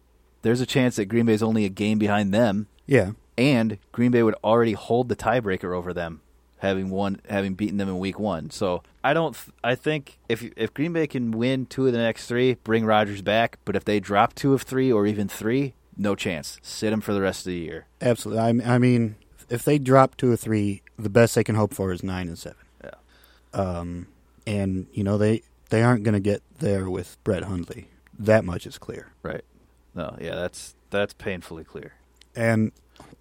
[0.43, 4.13] There's a chance that Green Bay is only a game behind them yeah, and Green
[4.13, 6.21] Bay would already hold the tiebreaker over them
[6.61, 8.49] having won having beaten them in week 1.
[8.49, 11.99] So, I don't th- I think if if Green Bay can win two of the
[11.99, 15.75] next 3, bring Rodgers back, but if they drop two of 3 or even 3,
[15.97, 16.59] no chance.
[16.63, 17.87] Sit him for the rest of the year.
[18.01, 18.63] absolutely.
[18.65, 19.17] I, I mean,
[19.49, 22.39] if they drop two or three, the best they can hope for is nine and
[22.39, 22.59] seven.
[22.85, 22.91] Yeah.
[23.53, 24.09] Um,
[24.47, 27.89] and you know they they aren't going to get there with Brett Hundley.
[28.19, 29.13] That much is clear.
[29.23, 29.43] Right.
[29.95, 31.95] No, yeah, that's that's painfully clear.
[32.35, 32.73] And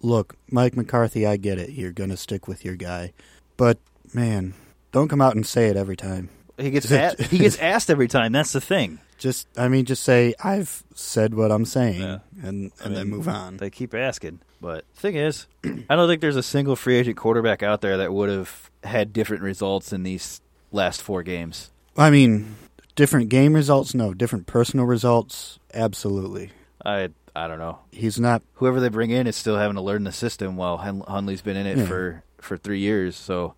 [0.02, 1.70] look, Mike McCarthy, I get it.
[1.70, 3.12] You're going to stick with your guy,
[3.56, 3.78] but
[4.14, 4.54] man,
[4.92, 6.28] don't come out and say it every time.
[6.58, 8.32] He gets a- he gets asked every time.
[8.32, 8.98] That's the thing.
[9.18, 12.18] Just, I mean, just say I've said what I'm saying, Yeah.
[12.42, 13.56] and I and then mean, move on.
[13.56, 15.46] They keep asking, but thing is,
[15.88, 19.12] I don't think there's a single free agent quarterback out there that would have had
[19.12, 20.40] different results in these
[20.72, 21.70] last four games.
[21.96, 22.56] I mean,
[22.94, 26.50] different game results, no, different personal results, absolutely.
[26.84, 27.78] I I don't know.
[27.92, 28.42] He's not.
[28.54, 31.56] Whoever they bring in is still having to learn the system while Hun- Hunley's been
[31.56, 31.86] in it Yeah.
[31.86, 33.16] for for three years.
[33.16, 33.54] So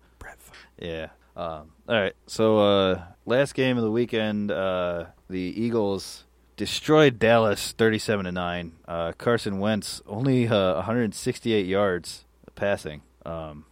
[0.81, 1.07] yeah.
[1.35, 2.13] Um, all right.
[2.27, 6.25] So uh, last game of the weekend, uh, the Eagles
[6.57, 8.73] destroyed Dallas, thirty-seven to nine.
[8.87, 13.01] Uh, Carson Wentz only uh, 168 yards passing.
[13.25, 13.65] Um,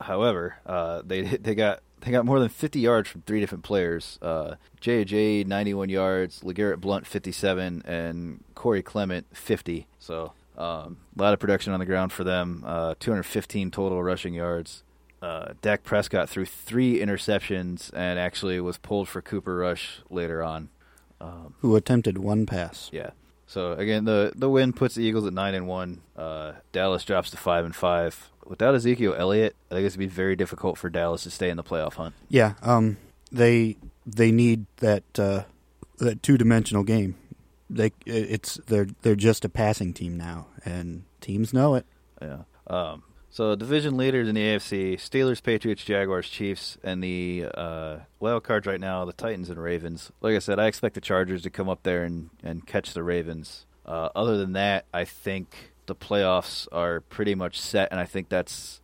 [0.00, 4.18] however, uh, they they got they got more than 50 yards from three different players.
[4.20, 5.44] Uh, J.J.
[5.44, 9.86] 91 yards, LeGarrette Blount 57, and Corey Clement 50.
[10.00, 12.64] So um, a lot of production on the ground for them.
[12.66, 14.82] Uh, 215 total rushing yards.
[15.22, 20.68] Uh, Dak Prescott threw three interceptions and actually was pulled for Cooper Rush later on.
[21.20, 22.90] Um, Who attempted one pass?
[22.92, 23.10] yeah.
[23.46, 26.00] So again, the the win puts the Eagles at nine and one.
[26.16, 28.30] Uh, Dallas drops to five and five.
[28.46, 31.58] Without Ezekiel Elliott, I think it's gonna be very difficult for Dallas to stay in
[31.58, 32.14] the playoff hunt.
[32.30, 32.96] Yeah, um,
[33.30, 35.42] they they need that uh,
[35.98, 37.14] that two dimensional game.
[37.68, 41.84] They it's they're they're just a passing team now, and teams know it.
[42.22, 42.44] Yeah.
[42.68, 48.44] Um, so division leaders in the AFC: Steelers, Patriots, Jaguars, Chiefs, and the uh, wild
[48.44, 50.12] cards right now: the Titans and Ravens.
[50.20, 53.02] Like I said, I expect the Chargers to come up there and and catch the
[53.02, 53.64] Ravens.
[53.86, 58.28] Uh, other than that, I think the playoffs are pretty much set, and I think
[58.28, 58.80] that's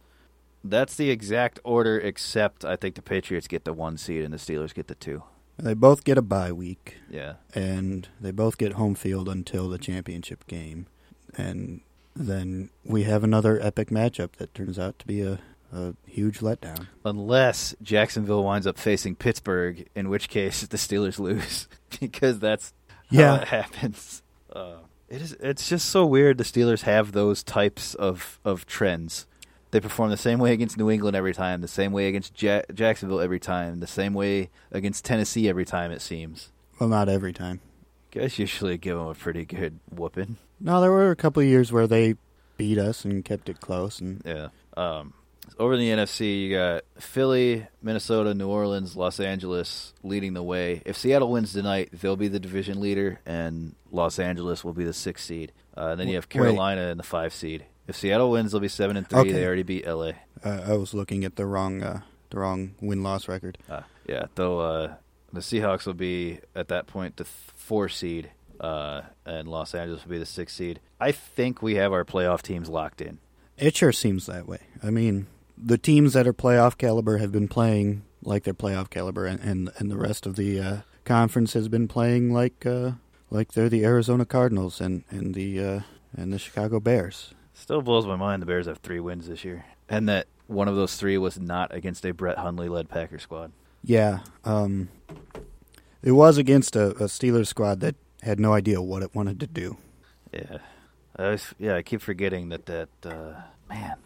[0.64, 1.98] that's the exact order.
[2.00, 5.22] Except I think the Patriots get the one seed and the Steelers get the two.
[5.60, 7.34] They both get a bye week, Yeah.
[7.52, 10.86] and they both get home field until the championship game,
[11.36, 11.80] and
[12.18, 15.38] then we have another epic matchup that turns out to be a,
[15.72, 16.86] a huge letdown.
[17.04, 21.68] Unless Jacksonville winds up facing Pittsburgh, in which case the Steelers lose,
[22.00, 22.72] because that's
[23.10, 23.36] Yeah.
[23.36, 24.22] how it happens.
[24.52, 24.76] Uh,
[25.08, 25.32] it is.
[25.40, 26.38] It's just so weird.
[26.38, 29.26] The Steelers have those types of of trends.
[29.70, 32.62] they perform the same way against New England every time, the same way against ja-
[32.74, 35.90] Jacksonville every time, the same way against Tennessee every time.
[35.92, 36.50] It seems.
[36.78, 37.60] Well, not every time.
[38.10, 40.36] Guys usually give them a pretty good whooping.
[40.60, 42.14] No, there were a couple of years where they
[42.56, 44.48] beat us and kept it close, and Yeah.
[44.76, 45.12] Um,
[45.58, 50.82] over in the NFC, you got Philly, Minnesota, New Orleans, Los Angeles leading the way.
[50.84, 54.92] If Seattle wins tonight, they'll be the division leader, and Los Angeles will be the
[54.92, 55.52] sixth seed.
[55.76, 56.30] Uh, and then you have Wait.
[56.30, 57.64] Carolina in the five seed.
[57.86, 59.20] If Seattle wins, they'll be seven and three.
[59.20, 59.32] Okay.
[59.32, 60.12] They already beat LA.
[60.44, 63.58] uh, I was looking at the wrong uh, the wrong win loss record.
[63.70, 64.94] Uh, yeah, though uh,
[65.32, 70.04] the Seahawks will be at that point the th- four seed, uh, and Los Angeles
[70.04, 70.80] will be the sixth seed.
[70.98, 73.18] I think we have our playoff teams locked in.
[73.56, 74.60] It sure seems that way.
[74.82, 79.26] I mean, the teams that are playoff caliber have been playing like they're playoff caliber,
[79.26, 82.92] and and, and the rest of the uh, conference has been playing like uh,
[83.30, 85.80] like they're the Arizona Cardinals and and the uh,
[86.16, 87.34] and the Chicago Bears.
[87.52, 90.76] Still blows my mind the Bears have three wins this year, and that one of
[90.76, 93.52] those three was not against a Brett Hundley led Packer squad.
[93.82, 94.88] Yeah, um,
[96.02, 99.46] it was against a, a Steelers squad that had no idea what it wanted to
[99.46, 99.76] do.
[100.32, 100.58] Yeah,
[101.16, 103.34] I always, yeah, I keep forgetting that that uh,
[103.68, 103.96] man.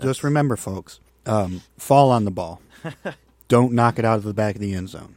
[0.00, 2.60] Just remember, folks, um, fall on the ball.
[3.48, 5.16] Don't knock it out of the back of the end zone.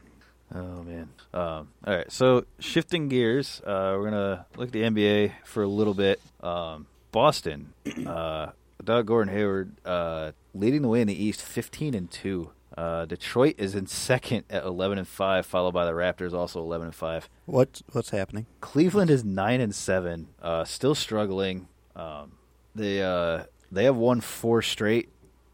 [0.54, 1.08] Oh man.
[1.34, 5.68] Um, all right, so shifting gears, uh, we're gonna look at the NBA for a
[5.68, 6.20] little bit.
[6.42, 7.72] Um, Boston,
[8.06, 8.50] uh,
[8.82, 12.50] Doug Gordon Hayward uh, leading the way in the East, fifteen and two.
[12.76, 16.86] Uh, Detroit is in second at eleven and five, followed by the Raptors, also eleven
[16.86, 17.28] and five.
[17.46, 18.46] What's what's happening?
[18.60, 21.68] Cleveland is nine and seven, uh, still struggling.
[21.94, 22.32] Um,
[22.74, 25.10] they uh, they have won four straight,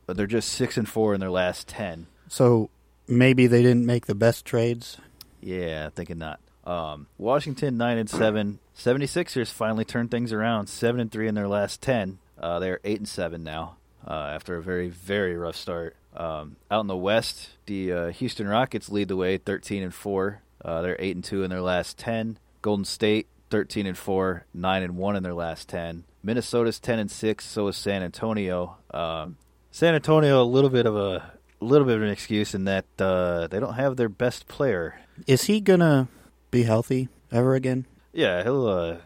[0.06, 2.06] but they're just six and four in their last ten.
[2.28, 2.70] So
[3.06, 4.98] maybe they didn't make the best trades.
[5.40, 6.40] Yeah, thinking not.
[6.64, 8.58] Um, Washington nine and seven.
[8.76, 10.68] 76ers finally turned things around.
[10.68, 12.18] Seven and three in their last ten.
[12.38, 13.76] Uh, they're eight and seven now
[14.06, 15.96] uh, after a very very rough start.
[16.18, 20.42] Um, out in the West, the uh, Houston Rockets lead the way, thirteen and four.
[20.64, 22.38] Uh, they're eight and two in their last ten.
[22.60, 26.04] Golden State thirteen and four, nine and one in their last ten.
[26.22, 27.46] Minnesota's ten and six.
[27.46, 28.76] So is San Antonio.
[28.92, 29.36] Um,
[29.70, 32.84] San Antonio a little bit of a a little bit of an excuse in that
[32.98, 34.98] uh, they don't have their best player.
[35.28, 36.08] Is he gonna
[36.50, 37.86] be healthy ever again?
[38.12, 38.66] Yeah, he'll.
[38.66, 38.96] Uh,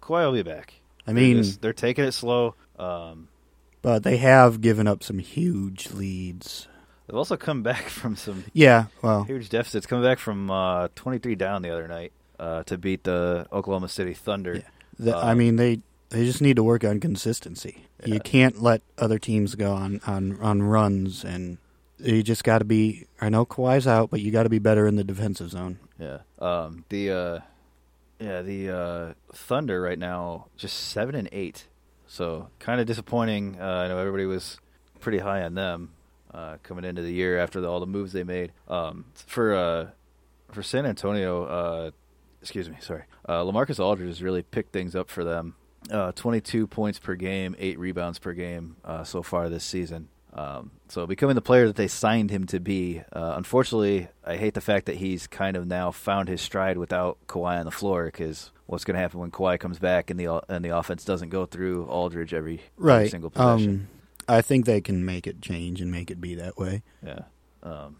[0.00, 0.72] Kawhi will be back.
[1.06, 2.54] I mean, they're, just- they're taking it slow.
[2.78, 3.28] Um,
[3.86, 6.66] but they have given up some huge leads.
[7.06, 9.86] they've also come back from some Yeah, well, huge deficits.
[9.86, 14.12] Coming back from uh, 23 down the other night uh, to beat the Oklahoma City
[14.12, 14.64] Thunder.
[14.98, 17.84] the, I Um, mean they they just need to work on consistency.
[18.04, 18.14] Yeah.
[18.14, 21.58] You can't let other teams go on on, on runs, and
[21.98, 23.06] you just got to be.
[23.20, 25.78] I know Kawhi's out, but you got to be better in the defensive zone.
[25.98, 26.18] Yeah.
[26.40, 27.38] Um, the uh,
[28.18, 31.66] yeah the uh, Thunder right now just seven and eight,
[32.06, 33.58] so kind of disappointing.
[33.60, 34.58] Uh, I know everybody was
[35.00, 35.90] pretty high on them
[36.32, 38.52] uh, coming into the year after the, all the moves they made.
[38.68, 39.88] Um, for uh,
[40.52, 41.90] for San Antonio, uh,
[42.40, 45.54] excuse me, sorry, uh, LaMarcus Aldridge has really picked things up for them.
[45.90, 50.08] Uh, 22 points per game, eight rebounds per game so far this season.
[50.36, 53.02] Um, so becoming the player that they signed him to be.
[53.12, 57.16] Uh, unfortunately, I hate the fact that he's kind of now found his stride without
[57.26, 58.04] Kawhi on the floor.
[58.04, 61.30] Because what's going to happen when Kawhi comes back and the and the offense doesn't
[61.30, 63.70] go through Aldridge every, every single possession?
[63.70, 63.88] Um,
[64.28, 66.82] I think they can make it change and make it be that way.
[67.04, 67.20] Yeah.
[67.62, 67.96] Um,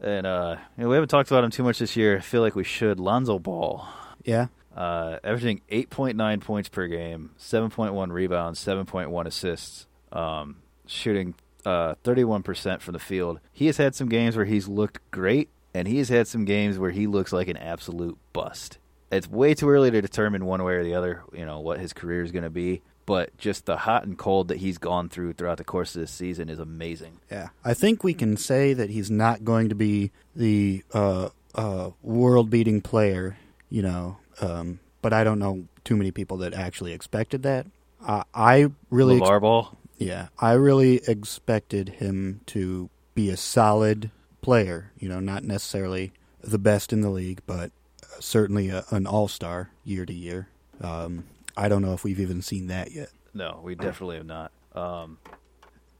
[0.00, 2.16] and uh, you know, we haven't talked about him too much this year.
[2.16, 2.98] I feel like we should.
[2.98, 3.86] Lonzo Ball,
[4.24, 4.48] Yeah.
[4.76, 11.34] uh, averaging 8.9 points per game, 7.1 rebounds, 7.1 assists, um, shooting
[11.66, 13.40] uh, 31% from the field.
[13.52, 16.78] He has had some games where he's looked great, and he has had some games
[16.78, 18.78] where he looks like an absolute bust.
[19.10, 21.92] It's way too early to determine one way or the other, you know, what his
[21.92, 22.82] career is going to be.
[23.04, 26.10] But just the hot and cold that he's gone through throughout the course of this
[26.10, 27.18] season is amazing.
[27.30, 31.90] Yeah, I think we can say that he's not going to be the uh, uh,
[32.02, 33.36] world-beating player,
[33.70, 34.18] you know.
[34.40, 37.66] Um, but I don't know too many people that actually expected that.
[38.04, 44.10] Uh, I really, ex- LeVar Ball, yeah, I really expected him to be a solid
[44.42, 44.92] player.
[44.98, 47.72] You know, not necessarily the best in the league, but
[48.20, 50.48] certainly a, an all-star year to year.
[50.80, 51.24] Um,
[51.56, 53.08] I don't know if we've even seen that yet.
[53.34, 54.52] No, we definitely have not.
[54.74, 55.18] Um,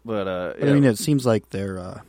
[0.04, 2.00] but uh, But I mean, it seems like they're uh,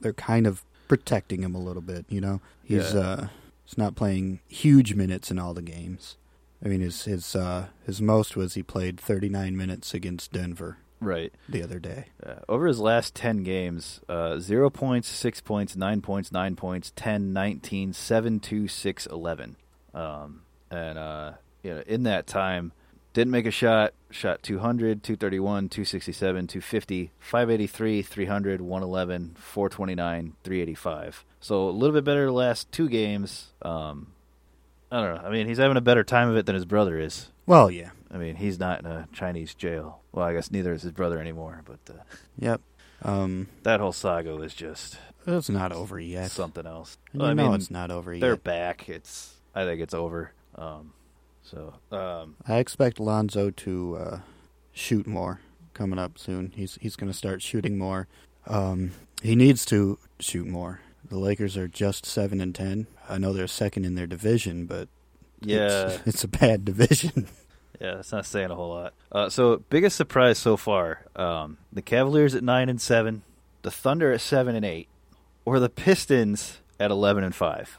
[0.00, 2.04] they're kind of protecting him a little bit.
[2.08, 3.00] You know, he's Yeah.
[3.00, 3.28] uh,
[3.64, 6.16] he's not playing huge minutes in all the games.
[6.64, 11.32] I mean, his his uh, his most was he played 39 minutes against Denver right
[11.48, 12.06] the other day.
[12.24, 16.92] uh, over his last ten games, uh, zero points, six points, nine points, nine points,
[16.96, 19.56] 10, 19, 7, 2, 6, 11.
[19.94, 21.32] Um, and uh,
[21.62, 22.72] you know, in that time,
[23.12, 23.94] didn't make a shot.
[24.10, 31.24] Shot 200, 231, 267, 250, 583, 300, 111, 429, 385.
[31.40, 33.52] So a little bit better the last two games.
[33.62, 34.12] Um,
[34.90, 35.28] I don't know.
[35.28, 37.28] I mean, he's having a better time of it than his brother is.
[37.46, 37.90] Well, yeah.
[38.10, 40.00] I mean, he's not in a Chinese jail.
[40.12, 41.62] Well, I guess neither is his brother anymore.
[41.64, 42.02] But uh,
[42.38, 42.60] Yep.
[43.02, 44.96] Um, that whole saga was just
[45.26, 46.30] it's not over yet.
[46.30, 46.96] something else.
[47.12, 48.20] Well, I know mean, it's not over yet.
[48.20, 48.88] they're back.
[48.88, 50.32] It's I think it's over.
[50.54, 50.92] Um,
[51.42, 54.18] so um, I expect Lonzo to uh,
[54.72, 55.40] shoot more
[55.74, 56.52] coming up soon.
[56.56, 58.08] He's he's going to start shooting more.
[58.46, 60.80] Um, he needs to shoot more.
[61.08, 62.86] The Lakers are just seven and ten.
[63.08, 64.88] I know they're second in their division, but
[65.40, 67.28] yeah, it's, it's a bad division.
[67.78, 68.94] Yeah, that's not saying a whole lot.
[69.12, 73.20] Uh, so, biggest surprise so far: um, the Cavaliers at nine and seven,
[73.60, 74.88] the Thunder at seven and eight,
[75.44, 77.78] or the Pistons at eleven and five.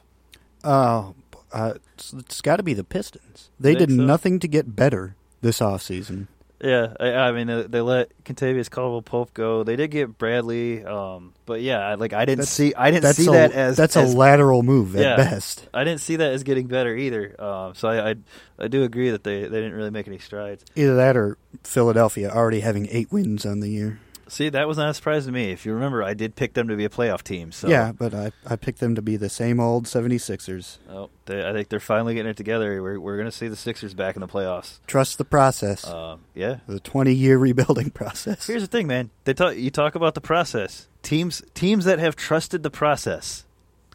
[0.63, 1.15] Oh,
[1.51, 3.49] uh, it's, it's got to be the Pistons.
[3.59, 3.95] They did so?
[3.95, 6.27] nothing to get better this offseason.
[6.59, 9.63] Yeah, I, I mean uh, they let Kentavious Caldwell Pope go.
[9.63, 13.13] They did get Bradley, um, but yeah, I- like I didn't That's- see I didn't
[13.13, 15.15] see a, that as that's as, a lateral move at Yeah.
[15.17, 15.67] best.
[15.73, 17.35] I didn't see that as getting better either.
[17.39, 18.15] Um, so I, I
[18.57, 20.65] I do agree that they, they didn't really make any strides.
[20.75, 23.99] Either that or Philadelphia already having eight wins on the year.
[24.29, 25.51] See, that was not a surprise to me.
[25.51, 27.51] If you remember, I did pick them to be a playoff team.
[27.51, 30.77] So Yeah, but I, I picked them to be the same old 76ers.
[30.89, 32.81] Oh, they, I think they're finally getting it together.
[32.81, 34.79] We're we're going to see the Sixers back in the playoffs.
[34.87, 35.85] Trust the process.
[35.87, 36.57] Um, yeah.
[36.67, 38.47] the 20 year rebuilding process.
[38.47, 39.09] Here's the thing, man.
[39.23, 39.55] They talk.
[39.55, 40.87] You talk about the process.
[41.01, 43.45] Teams teams that have trusted the process.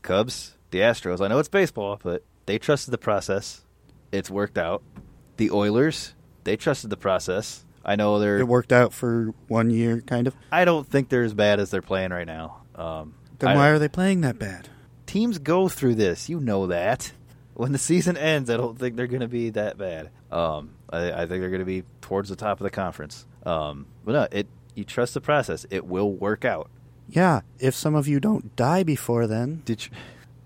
[0.02, 1.24] Cubs, the Astros.
[1.24, 3.62] I know it's baseball, but they trusted the process.
[4.10, 4.82] It's worked out.
[5.36, 6.14] The Oilers,
[6.44, 7.64] they trusted the process.
[7.84, 8.38] I know they're.
[8.38, 10.36] It worked out for one year, kind of.
[10.50, 12.62] I don't think they're as bad as they're playing right now.
[12.74, 14.68] Um, Then I- why are they playing that bad?
[15.04, 16.30] teams go through this.
[16.30, 17.12] You know that.
[17.52, 20.08] When the season ends, I don't think they're going to be that bad.
[20.30, 23.26] Um, I, I think they're going to be towards the top of the conference.
[23.44, 25.66] Um, but no, it you trust the process.
[25.68, 26.70] It will work out.
[27.10, 29.62] Yeah, if some of you don't die before then.
[29.66, 29.90] The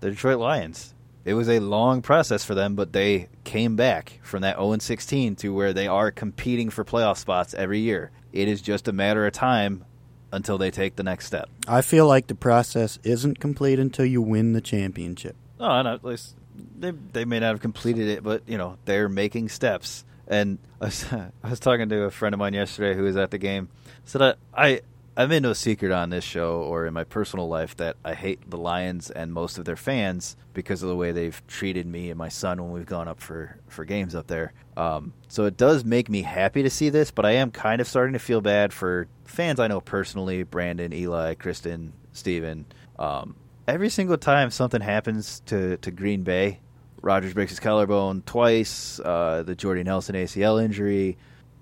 [0.01, 0.93] Detroit Lions.
[1.27, 5.35] It was a long process for them, but they came back from that 0 16
[5.35, 8.11] to where they are competing for playoff spots every year.
[8.31, 9.83] It is just a matter of time
[10.31, 11.49] until they take the next step.
[11.67, 15.35] I feel like the process isn't complete until you win the championship.
[15.59, 15.95] I know.
[15.95, 16.33] At least
[16.79, 20.05] they they may not have completed it, but you know they're making steps.
[20.29, 21.05] And I was,
[21.43, 23.67] I was talking to a friend of mine yesterday who was at the game.
[24.05, 24.81] Said I, I
[25.17, 28.51] I made no secret on this show or in my personal life that I hate
[28.51, 32.19] the Lions and most of their fans because of the way they've treated me and
[32.19, 34.53] my son when we've gone up for for games up there.
[34.77, 37.87] Um, so it does make me happy to see this, but I am kind of
[37.87, 42.67] starting to feel bad for fans I know personally: Brandon, Eli, Kristen, Steven.
[42.99, 43.35] Um,
[43.67, 46.59] every single time something happens to, to Green Bay,
[47.01, 51.17] Rodgers breaks his collarbone twice, uh, the Jordy Nelson ACL injury,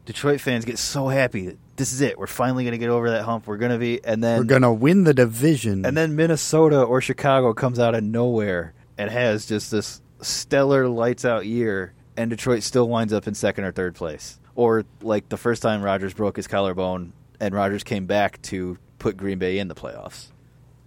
[0.05, 2.17] Detroit fans get so happy this is it.
[2.17, 3.47] We're finally going to get over that hump.
[3.47, 5.85] We're going to be, and then We're going to win the division.
[5.85, 11.25] and then Minnesota or Chicago comes out of nowhere and has just this stellar lights
[11.25, 14.39] out year, and Detroit still winds up in second or third place.
[14.55, 17.11] Or like the first time Rodgers broke his collarbone
[17.41, 20.27] and Rodgers came back to put Green Bay in the playoffs.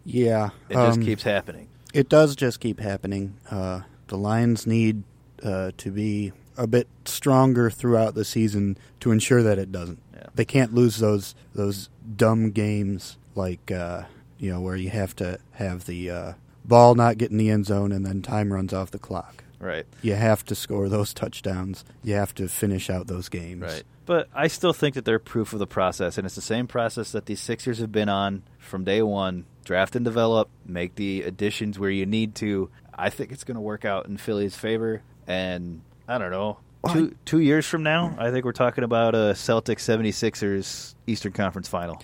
[0.04, 0.50] yeah.
[0.70, 1.68] It just um, keeps happening.
[1.92, 3.36] It does just keep happening.
[3.50, 5.02] Uh, the Lions need
[5.42, 10.00] uh, to be a bit stronger throughout the season to ensure that it doesn't.
[10.34, 14.02] They can't lose those those dumb games like uh,
[14.38, 16.32] you know where you have to have the uh,
[16.64, 19.44] ball not get in the end zone and then time runs off the clock.
[19.60, 19.86] Right.
[20.02, 21.84] You have to score those touchdowns.
[22.04, 23.62] You have to finish out those games.
[23.62, 23.82] Right.
[24.06, 27.12] But I still think that they're proof of the process, and it's the same process
[27.12, 29.44] that these Sixers have been on from day one.
[29.64, 32.70] Draft and develop, make the additions where you need to.
[32.94, 36.58] I think it's going to work out in Philly's favor, and I don't know.
[36.92, 41.68] Two two years from now, I think we're talking about a Celtics 76ers Eastern Conference
[41.68, 42.02] final.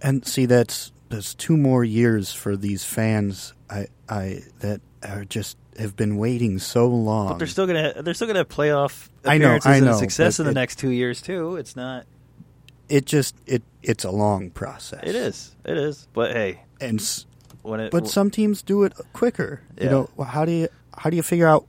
[0.00, 3.52] And see, that's that's two more years for these fans.
[3.70, 7.28] I I that are just have been waiting so long.
[7.28, 10.38] But they're still gonna they're still gonna have playoff I know, appearances I and success
[10.38, 11.56] in the it- next two years too.
[11.56, 12.06] It's not.
[12.88, 15.00] it just it it's a long process.
[15.02, 15.54] It is.
[15.64, 16.08] It is.
[16.12, 19.60] But hey, and it but some teams do it quicker.
[19.76, 19.84] Yeah.
[19.84, 21.66] You know, how do you how do you figure out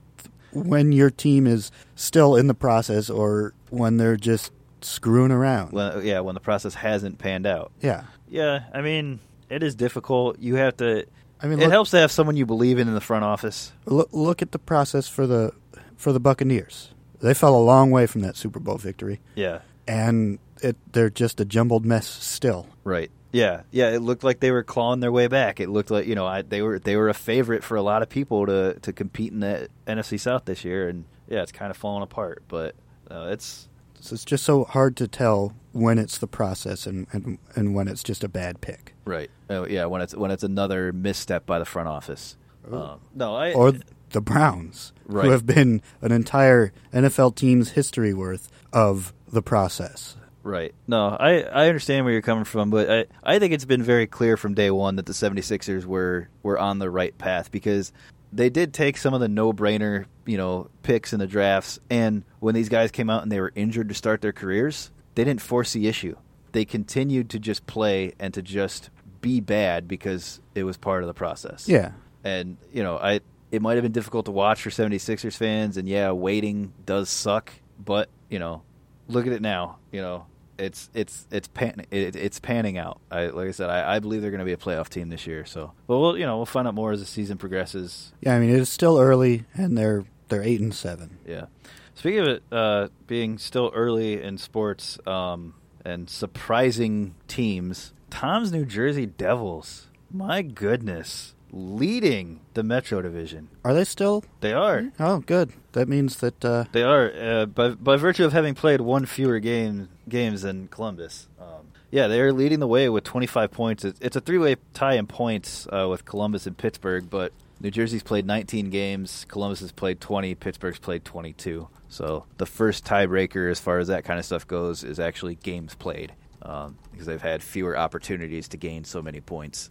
[0.66, 5.72] when your team is still in the process or when they're just screwing around?
[5.72, 7.72] when, yeah when the process hasn't panned out.
[7.80, 10.38] yeah, Yeah, I mean, it is difficult.
[10.38, 11.06] You have to.
[11.40, 13.72] I mean, it look, helps to have someone you believe in in the front office.
[13.86, 15.52] look look at the process for the
[15.96, 16.90] for the Buccaneers.
[17.20, 21.40] They fell a long way from that Super Bowl victory, Yeah, and it they're just
[21.40, 22.66] a jumbled mess still.
[22.84, 23.10] right.
[23.32, 23.90] Yeah, yeah.
[23.90, 25.60] It looked like they were clawing their way back.
[25.60, 28.02] It looked like you know I, they were they were a favorite for a lot
[28.02, 31.70] of people to to compete in the NFC South this year, and yeah, it's kind
[31.70, 32.42] of falling apart.
[32.48, 32.74] But
[33.10, 33.68] uh, it's
[34.00, 37.86] So it's just so hard to tell when it's the process and, and, and when
[37.88, 38.94] it's just a bad pick.
[39.04, 39.30] Right.
[39.50, 39.84] Oh, yeah.
[39.84, 42.36] When it's when it's another misstep by the front office.
[42.70, 43.72] Um, no, I Or
[44.10, 45.26] the Browns, Right.
[45.26, 50.16] who have been an entire NFL team's history worth of the process.
[50.42, 50.74] Right.
[50.86, 54.06] No, I, I understand where you're coming from, but I, I think it's been very
[54.06, 57.92] clear from day one that the 76ers were, were on the right path because
[58.32, 62.54] they did take some of the no-brainer, you know, picks in the drafts and when
[62.54, 65.72] these guys came out and they were injured to start their careers, they didn't force
[65.72, 66.16] the issue.
[66.52, 71.08] They continued to just play and to just be bad because it was part of
[71.08, 71.68] the process.
[71.68, 71.92] Yeah.
[72.24, 73.20] And, you know, I
[73.50, 77.52] it might have been difficult to watch for 76ers fans and yeah, waiting does suck,
[77.82, 78.62] but, you know,
[79.08, 80.26] look at it now, you know,
[80.58, 83.00] it's it's it's pan, it, it's panning out.
[83.10, 85.26] I like I said, I, I believe they're going to be a playoff team this
[85.26, 85.44] year.
[85.46, 88.12] So, but we'll you know we'll find out more as the season progresses.
[88.20, 91.18] Yeah, I mean it is still early, and they're they're eight and seven.
[91.26, 91.46] Yeah.
[91.94, 95.54] Speaking of it uh, being still early in sports um,
[95.84, 99.88] and surprising teams, Tom's New Jersey Devils.
[100.10, 103.48] My goodness, leading the Metro Division.
[103.64, 104.24] Are they still?
[104.40, 104.90] They are.
[104.98, 105.52] Oh, good.
[105.72, 109.38] That means that uh, They are uh, by by virtue of having played one fewer
[109.38, 111.28] game games than Columbus.
[111.40, 113.84] Um, yeah, they are leading the way with 25 points.
[113.84, 118.02] It's, it's a three-way tie in points uh, with Columbus and Pittsburgh, but New Jersey's
[118.02, 121.68] played 19 games, Columbus has played 20, Pittsburgh's played 22.
[121.88, 125.74] So the first tiebreaker, as far as that kind of stuff goes, is actually games
[125.74, 129.70] played um, because they've had fewer opportunities to gain so many points.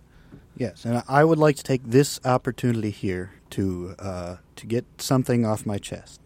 [0.58, 5.45] Yes, and I would like to take this opportunity here to uh, to get something
[5.45, 6.20] off my chest.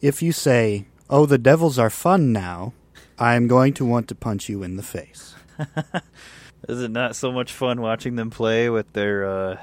[0.00, 2.72] If you say, "Oh, the Devils are fun now,"
[3.18, 5.34] I am going to want to punch you in the face.
[6.68, 9.56] Is it not so much fun watching them play with their uh,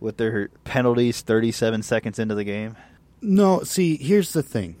[0.00, 2.76] with their penalties 37 seconds into the game?
[3.20, 4.76] No, see, here's the thing: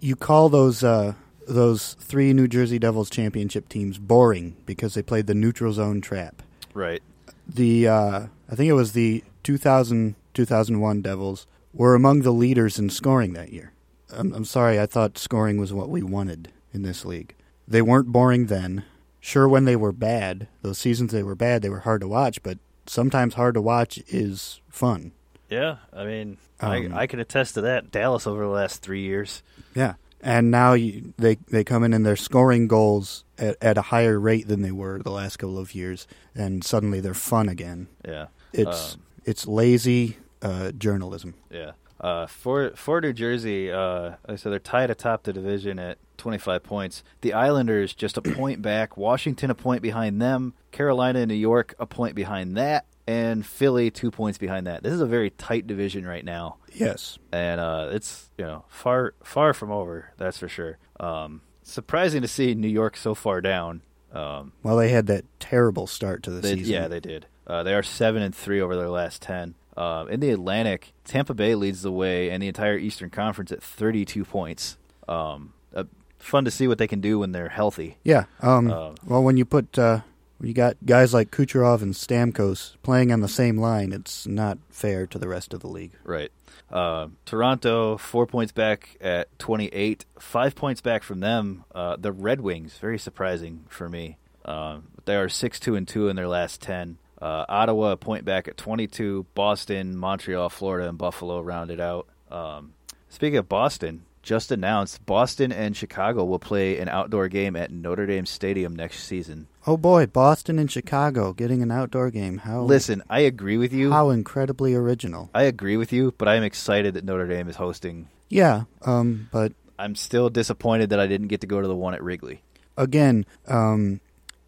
[0.00, 1.14] you call those uh,
[1.46, 6.42] those three New Jersey Devils championship teams boring because they played the neutral zone trap.
[6.74, 7.02] Right.
[7.48, 12.90] The uh, I think it was the 2000 2001 Devils were among the leaders in
[12.90, 13.72] scoring that year.
[14.12, 17.34] I'm, I'm sorry, I thought scoring was what we wanted in this league.
[17.66, 18.84] They weren't boring then.
[19.20, 22.42] Sure, when they were bad, those seasons they were bad, they were hard to watch.
[22.42, 25.12] But sometimes hard to watch is fun.
[25.48, 27.90] Yeah, I mean, Um, I, I can attest to that.
[27.90, 29.42] Dallas over the last three years.
[29.74, 33.82] Yeah, and now you, they they come in and they're scoring goals at, at a
[33.82, 37.88] higher rate than they were the last couple of years, and suddenly they're fun again.
[38.06, 41.34] Yeah, It's Um, it's lazy uh, journalism.
[41.50, 41.72] yeah.
[41.98, 47.02] Uh, for for New Jersey, uh, said they're tied atop the division at 25 points.
[47.22, 48.98] The Islanders just a point back.
[48.98, 50.52] Washington a point behind them.
[50.72, 54.82] Carolina and New York a point behind that, and Philly two points behind that.
[54.82, 56.56] This is a very tight division right now.
[56.72, 60.12] Yes, and uh, it's you know far far from over.
[60.16, 60.78] That's for sure.
[60.98, 63.82] Um, surprising to see New York so far down.
[64.12, 66.72] Um, well they had that terrible start to the they, season.
[66.72, 67.26] yeah, they did.
[67.46, 69.54] Uh, they are seven and three over their last ten.
[69.76, 73.62] Uh, in the Atlantic, Tampa Bay leads the way, and the entire Eastern Conference at
[73.62, 74.78] 32 points.
[75.06, 75.84] Um, uh,
[76.18, 77.98] fun to see what they can do when they're healthy.
[78.02, 78.24] Yeah.
[78.40, 80.00] Um, Um, well, when you put uh,
[80.40, 85.06] you got guys like Kucherov and Stamkos playing on the same line, it's not fair
[85.06, 85.92] to the rest of the league.
[86.04, 86.30] Right.
[86.70, 90.04] Uh, Toronto, four points back at 28.
[90.18, 91.64] Five points back from them.
[91.74, 94.18] Uh, the Red Wings, very surprising for me.
[94.44, 96.98] Um, they are 6 2 and 2 in their last 10.
[97.20, 99.26] Uh, Ottawa, a point back at 22.
[99.34, 102.06] Boston, Montreal, Florida, and Buffalo rounded out.
[102.30, 102.74] Um,
[103.08, 108.06] speaking of Boston, just announced Boston and Chicago will play an outdoor game at Notre
[108.06, 109.46] Dame Stadium next season.
[109.68, 112.38] Oh boy, Boston and Chicago getting an outdoor game.
[112.38, 113.92] How Listen, I agree with you.
[113.92, 115.30] how incredibly original.
[115.32, 118.64] I agree with you, but I'm excited that Notre Dame is hosting Yeah.
[118.82, 122.02] Um, but I'm still disappointed that I didn't get to go to the one at
[122.02, 122.42] Wrigley.
[122.76, 124.00] again, um,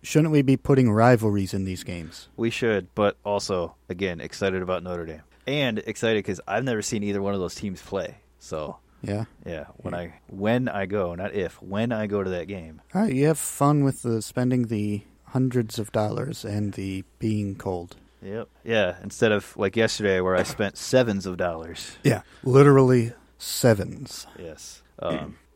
[0.02, 2.28] shouldn't we be putting rivalries in these games?
[2.36, 5.22] We should, but also, again, excited about Notre Dame.
[5.46, 8.16] And excited because I've never seen either one of those teams play.
[8.40, 9.24] So, Yeah.
[9.46, 12.80] yeah, when I when I go, not if, when I go to that game.
[12.94, 17.55] All right, you have fun with the spending the hundreds of dollars and the being
[17.55, 17.96] cold.
[18.22, 18.49] Yep.
[18.64, 21.96] Yeah, instead of like yesterday where I spent sevens of dollars.
[22.03, 24.26] Yeah, literally sevens.
[24.38, 24.82] Yes.
[24.99, 25.36] Um,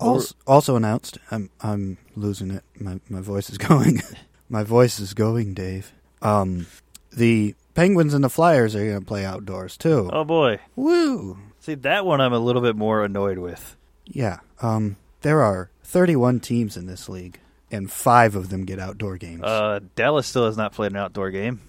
[0.00, 1.18] Also, also announced.
[1.30, 2.64] I'm I'm losing it.
[2.78, 4.02] My my voice is going.
[4.48, 5.92] my voice is going, Dave.
[6.20, 6.66] Um,
[7.12, 10.10] the Penguins and the Flyers are going to play outdoors too.
[10.12, 10.58] oh boy.
[10.74, 11.38] Woo!
[11.62, 13.76] See, that one I'm a little bit more annoyed with.
[14.04, 14.40] Yeah.
[14.60, 17.38] Um, there are 31 teams in this league,
[17.70, 19.44] and five of them get outdoor games.
[19.44, 21.60] Uh, Dallas still has not played an outdoor game.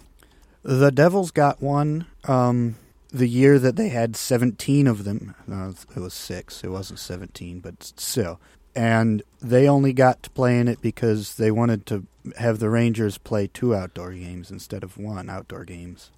[0.63, 2.75] The Devils got one um,
[3.11, 5.35] the year that they had 17 of them.
[5.45, 6.63] No, it was six.
[6.63, 8.39] It wasn't 17, but still.
[8.75, 12.07] and they only got to play in it because they wanted to
[12.39, 16.09] have the Rangers play two outdoor games instead of one outdoor games.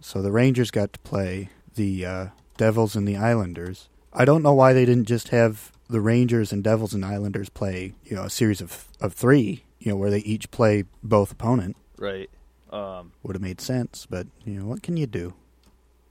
[0.00, 2.26] So the Rangers got to play the uh,
[2.58, 3.88] Devils and the Islanders.
[4.12, 7.94] I don't know why they didn't just have the Rangers and Devils and Islanders play,
[8.04, 11.76] you know, a series of of three, you know, where they each play both opponent.
[11.96, 12.28] Right.
[12.70, 15.32] Um, Would have made sense, but you know, what can you do?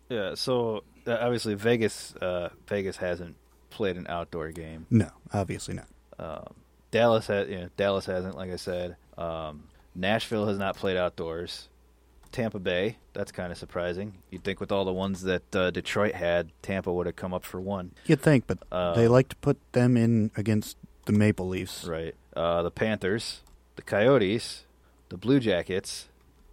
[0.10, 0.34] yeah.
[0.34, 3.36] So uh, obviously Vegas, uh, Vegas hasn't
[3.70, 4.88] played an outdoor game.
[4.89, 5.88] No, obviously not.
[6.18, 6.56] Um,
[6.89, 8.95] Dallas has, you know, Dallas hasn't, like I said.
[9.18, 11.70] Um, Nashville has not played outdoors.
[12.32, 14.13] Tampa Bay, that's kind of surprising.
[14.30, 17.43] You'd think with all the ones that uh, Detroit had, Tampa would have come up
[17.43, 17.91] for one.
[18.05, 21.86] You'd think, but Uh, they like to put them in against the Maple Leafs.
[21.86, 22.15] Right.
[22.36, 23.41] Uh, the Panthers,
[23.75, 24.65] the Coyotes,
[25.09, 26.07] the Blue Jackets,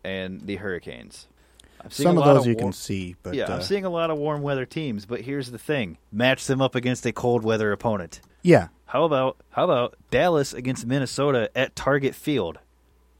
[0.04, 1.26] and the Hurricanes.
[1.90, 4.16] Some of those you war- can see, but yeah, uh, I'm seeing a lot of
[4.16, 8.22] warm weather teams, but here's the thing: match them up against a cold weather opponent.
[8.40, 12.58] yeah, How about how about Dallas against Minnesota at Target Field?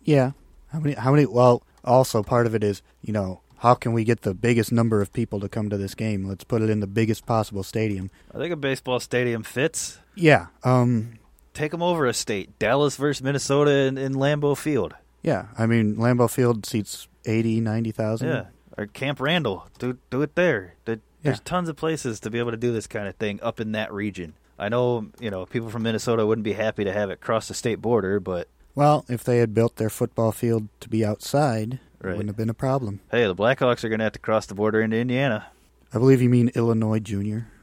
[0.03, 0.33] yeah.
[0.73, 0.95] How many?
[0.95, 1.27] How many?
[1.27, 5.01] Well, also part of it is, you know, how can we get the biggest number
[5.01, 6.27] of people to come to this game?
[6.27, 8.11] Let's put it in the biggest possible stadium.
[8.35, 9.99] I think a baseball stadium fits.
[10.15, 10.47] Yeah.
[10.65, 11.19] Um.
[11.55, 12.59] Take them over a state.
[12.59, 14.93] Dallas versus Minnesota in, in Lambeau Field.
[15.23, 15.47] Yeah.
[15.57, 18.29] I mean, Lambeau Field seats 80, 90,000.
[18.29, 18.45] Yeah.
[18.77, 19.69] Or Camp Randall.
[19.79, 20.75] Do do it there.
[20.85, 21.43] There- There's Yeah.
[21.45, 23.93] tons of places to be able to do this kind of thing up in that
[23.93, 24.35] region.
[24.59, 27.55] I know, you know, people from Minnesota wouldn't be happy to have it cross the
[27.55, 32.07] state border, but Well, if they had built their football field to be outside, it
[32.07, 33.01] wouldn't have been a problem.
[33.11, 35.47] hey, the Blackhawks are going to have to cross the border into Indiana.
[35.93, 37.49] I believe you mean Illinois Junior.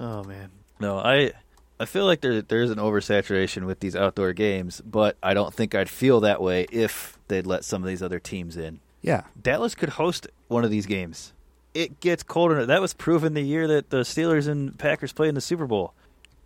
[0.00, 0.50] Oh man.
[0.78, 1.32] No, I
[1.80, 5.52] I feel like there there is an oversaturation with these outdoor games, but I don't
[5.52, 8.78] think I'd feel that way if they'd let some of these other teams in.
[9.02, 9.22] Yeah.
[9.42, 11.32] Dallas could host one of these games.
[11.74, 12.64] It gets colder.
[12.64, 15.94] That was proven the year that the Steelers and Packers played in the Super Bowl.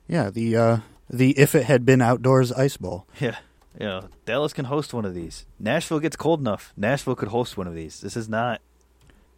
[0.09, 0.31] Yeah.
[0.31, 0.77] The uh,
[1.13, 3.07] the if it had been outdoors ice bowl.
[3.21, 3.37] Yeah.
[3.79, 5.47] You know, Dallas can host one of these.
[5.59, 6.75] Nashville gets cold enough.
[6.77, 8.01] Nashville could host one of these.
[8.01, 8.61] This is not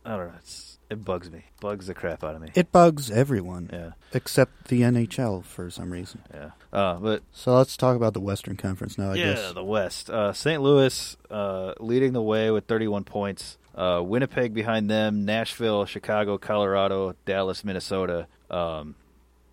[0.04, 0.34] I don't know.
[0.38, 1.46] It's, it bugs me.
[1.60, 2.50] Bugs the crap out of me.
[2.54, 3.92] It bugs everyone yeah.
[4.12, 6.22] except the NHL for some reason.
[6.32, 6.50] Yeah.
[6.72, 9.12] Uh, but So let's talk about the Western Conference now.
[9.12, 9.24] I guess.
[9.24, 9.52] yeah, guess.
[9.54, 10.10] the West.
[10.10, 10.60] Uh, St.
[10.60, 13.56] Louis uh, leading the way with 31 points.
[13.74, 15.24] Uh, Winnipeg behind them.
[15.24, 18.26] Nashville, Chicago, Colorado, Dallas, Minnesota.
[18.50, 18.94] Um,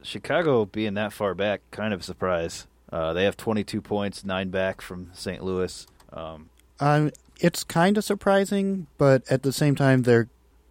[0.04, 2.68] Chicago being that far back, kind of a surprise.
[2.92, 5.44] Uh, they have 22 points, nine back from St.
[5.44, 5.86] Louis.
[6.12, 6.50] Um,
[6.80, 10.28] Um, it's kind of surprising, but at the same time, they're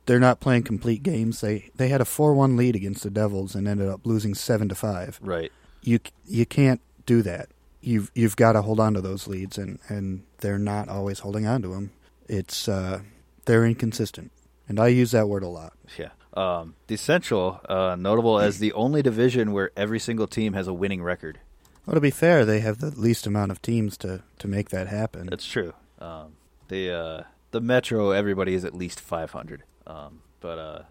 [0.07, 1.41] they're not playing complete games.
[1.41, 4.69] They they had a four one lead against the Devils and ended up losing seven
[4.69, 5.19] to five.
[5.23, 5.53] right.
[5.83, 7.49] You you can't do that.
[7.81, 11.47] You've you've got to hold on to those leads, and and they're not always holding
[11.47, 11.93] on to them.
[12.29, 13.01] It's uh,
[13.47, 14.31] they're inconsistent,
[14.69, 15.73] and I use that word a lot.
[15.99, 16.11] Yeah.
[16.35, 20.73] Um, the Central, uh, notable as the only division where every single team has a
[20.73, 21.41] winning record.
[21.87, 24.87] Well, to be fair, they have the least amount of teams to to make that
[24.87, 25.27] happen.
[25.27, 25.73] That's true.
[25.99, 26.33] Um,
[26.69, 29.65] the uh, the Metro, everybody is at least 500.
[29.87, 30.83] Um, but uh,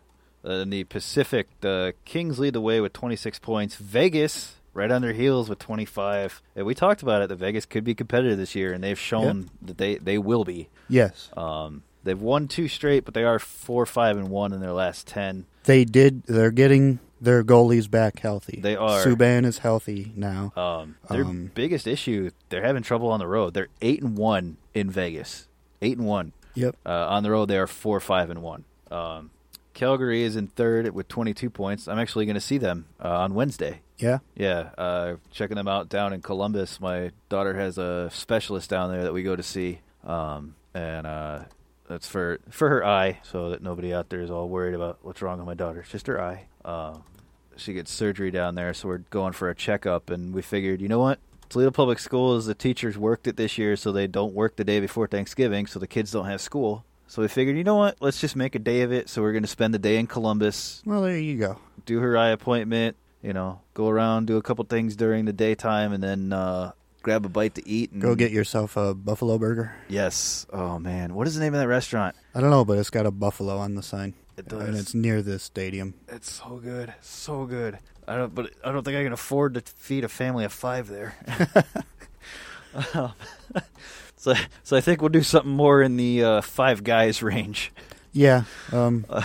[0.44, 3.76] in the Pacific, the Kings lead the way with 26 points.
[3.76, 6.42] Vegas right on their heels with 25.
[6.56, 9.50] And we talked about it The Vegas could be competitive this year, and they've shown
[9.62, 10.70] that they, they will be.
[10.88, 14.74] yes, Um, they've won two straight, but they are four, five, and one in their
[14.74, 15.45] last 10.
[15.66, 16.24] they did.
[16.24, 18.60] They're getting their goalies back healthy.
[18.62, 19.04] They are.
[19.06, 20.54] Subban is healthy now.
[20.56, 23.54] Um, their Um, biggest issue, they're having trouble on the road.
[23.54, 25.47] They're eight and one in Vegas.
[25.82, 26.32] Eight and one.
[26.56, 26.76] Yep.
[26.86, 28.64] Uh, on the road, they are four, five, and one.
[28.89, 29.30] Um,
[29.74, 31.88] Calgary is in third with 22 points.
[31.88, 33.82] I'm actually going to see them uh, on Wednesday.
[33.97, 34.20] Yeah.
[34.36, 36.80] Yeah, uh, checking them out down in Columbus.
[36.82, 41.39] My daughter has a specialist down there that we go to see, um, and uh,
[41.90, 45.22] that's for for her eye, so that nobody out there is all worried about what's
[45.22, 45.82] wrong with my daughter.
[45.82, 46.46] It's just her eye.
[46.64, 47.04] Um,
[47.58, 50.88] she gets surgery down there, so we're going for a checkup, and we figured, you
[50.88, 51.20] know what?
[51.50, 54.80] Toledo Public Schools, the teachers worked it this year, so they don't work the day
[54.80, 56.86] before Thanksgiving, so the kids don't have school.
[57.08, 57.98] So we figured, you know what?
[58.00, 59.10] Let's just make a day of it.
[59.10, 61.58] So we're going to spend the day in Columbus, Well, there you go.
[61.88, 65.92] do her eye appointment, you know, go around, do a couple things during the daytime,
[65.92, 66.72] and then uh,
[67.02, 67.91] grab a bite to eat.
[67.91, 69.76] And Go get yourself a buffalo burger.
[69.88, 70.45] Yes.
[70.52, 72.16] Oh man, what is the name of that restaurant?
[72.36, 75.22] I don't know, but it's got a buffalo on the sign, It and it's near
[75.22, 75.93] this stadium.
[76.08, 77.80] It's so good, so good.
[78.08, 80.88] I don't, but I don't think I can afford to feed a family of five
[80.88, 81.16] there.
[82.93, 83.14] Um,
[84.16, 84.34] so,
[84.64, 87.72] so I think we'll do something more in the uh, five guys range.
[88.12, 88.43] Yeah.
[88.72, 89.06] Um.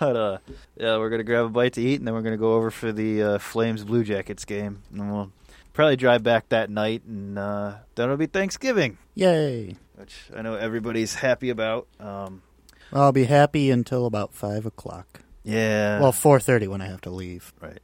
[0.00, 0.38] But uh,
[0.76, 2.92] yeah, we're gonna grab a bite to eat, and then we're gonna go over for
[2.92, 5.32] the uh, Flames Blue Jackets game, and we'll
[5.78, 9.76] probably drive back that night, and uh, then it'll be Thanksgiving, Yay.
[9.94, 11.86] which I know everybody's happy about.
[12.00, 12.42] Um,
[12.90, 15.20] Well, I'll be happy until about five o'clock.
[15.44, 16.00] yeah.
[16.00, 17.52] well, four thirty when I have to leave.
[17.60, 17.78] right.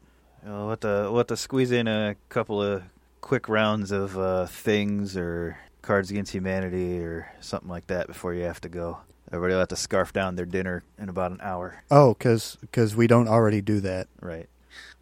[0.45, 2.83] we'll have to, we'll have to squeeze in a couple of
[3.21, 8.43] quick rounds of uh, things or Cards Against Humanity or something like that before you
[8.43, 8.99] have to go.
[9.31, 11.85] Everybody will have to scarf down their dinner in about an hour.
[11.93, 14.09] Oh, because we don't already do that.
[14.21, 14.49] Right.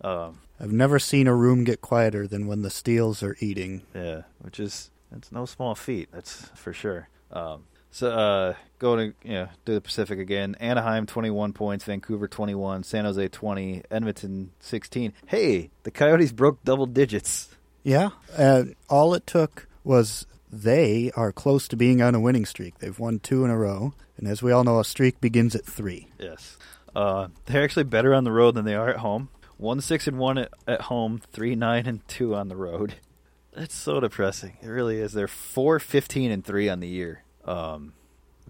[0.02, 3.82] Um, I've never seen a room get quieter than when the Steels are eating.
[3.94, 6.08] Yeah, which is that's no small feat.
[6.12, 7.08] That's for sure.
[7.32, 10.54] Um, so uh, going to you know to the Pacific again.
[10.60, 15.12] Anaheim twenty one points, Vancouver twenty one, San Jose twenty, Edmonton sixteen.
[15.26, 17.48] Hey, the Coyotes broke double digits.
[17.82, 22.78] Yeah, uh, all it took was they are close to being on a winning streak.
[22.78, 25.66] They've won two in a row, and as we all know, a streak begins at
[25.66, 26.06] three.
[26.20, 26.56] Yes,
[26.94, 29.28] uh, they're actually better on the road than they are at home.
[29.62, 32.94] One six and one at, at home, three nine and two on the road.
[33.54, 34.56] That's so depressing.
[34.62, 35.12] It really is.
[35.12, 37.22] They're four fifteen and three on the year.
[37.44, 37.92] Um,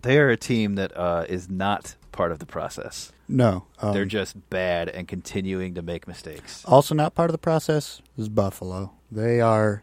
[0.00, 3.12] they are a team that uh, is not part of the process.
[3.28, 6.64] No, um, They're just bad and continuing to make mistakes.
[6.66, 8.92] also not part of the process is Buffalo.
[9.10, 9.82] They are,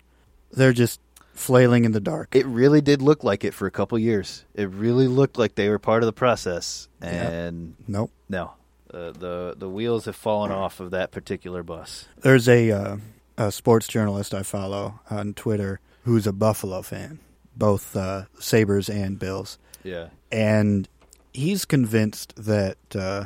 [0.52, 1.00] they're just
[1.34, 2.36] flailing in the dark.
[2.36, 4.46] It really did look like it for a couple years.
[4.54, 7.12] It really looked like they were part of the process, Yep.
[7.12, 8.12] and nope.
[8.28, 8.52] no,
[8.94, 12.08] uh, the the wheels have fallen off of that particular bus.
[12.22, 12.98] There's a, uh,
[13.38, 17.20] a sports journalist I follow on Twitter who's a Buffalo fan,
[17.56, 19.58] both uh, Sabres and Bills.
[19.84, 20.90] Yeah, And
[21.34, 23.26] he's convinced that uh,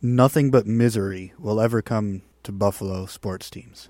[0.00, 3.88] nothing but misery will ever come to Buffalo sports teams.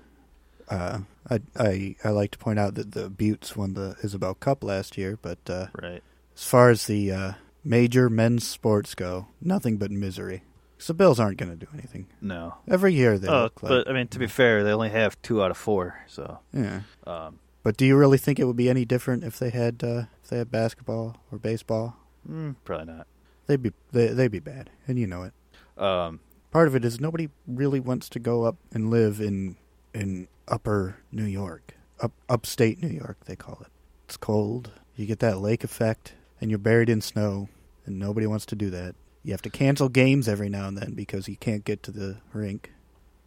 [0.69, 0.99] Uh,
[1.29, 4.97] I, I I like to point out that the Beauts won the Isobel Cup last
[4.97, 6.01] year, but uh, right.
[6.35, 10.43] as far as the uh, major men's sports go, nothing but misery.
[10.81, 12.07] 'Cause the Bills aren't going to do anything.
[12.21, 14.89] No, Every year they oh, look like, but I mean to be fair, they only
[14.89, 15.99] have two out of four.
[16.07, 16.81] So, yeah.
[17.05, 20.05] um, But do you really think it would be any different if they had uh,
[20.23, 21.97] if they had basketball or baseball?
[22.27, 23.05] mm, probably not.
[23.45, 25.33] They'd be they, they'd be bad, and you know it.
[25.79, 26.19] Um,
[26.49, 29.57] Part of it is nobody really wants to go up and live in
[29.93, 33.71] in upper New York, up upstate New York they call it.
[34.05, 34.71] It's cold.
[34.95, 37.49] You get that lake effect, and you're buried in snow,
[37.85, 38.95] and nobody wants to do that.
[39.23, 42.17] You have to cancel games every now and then because you can't get to the
[42.33, 42.71] rink.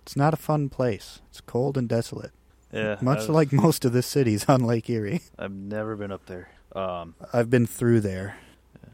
[0.03, 1.21] It's not a fun place.
[1.31, 2.33] It's cold and desolate.
[2.73, 5.23] yeah, Much I've, like most of the cities on Lake Erie.
[5.39, 6.51] I've never been up there.
[6.75, 8.37] Um, I've been through there.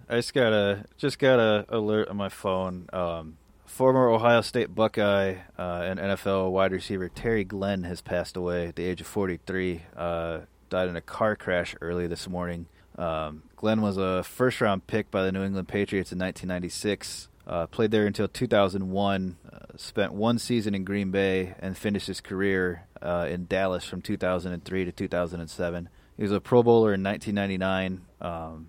[0.08, 2.88] I just got a just got a alert on my phone.
[2.92, 8.66] Um, former Ohio State Buckeye uh, and NFL wide receiver Terry Glenn has passed away
[8.66, 9.82] at the age of 43.
[9.96, 12.66] Uh, died in a car crash early this morning.
[12.96, 17.28] Um, Glenn was a first round pick by the New England Patriots in 1996.
[17.46, 19.36] Uh, played there until 2001.
[19.50, 24.02] Uh, spent one season in Green Bay and finished his career uh, in Dallas from
[24.02, 25.88] 2003 to 2007.
[26.16, 28.02] He was a Pro Bowler in 1999.
[28.20, 28.68] Um,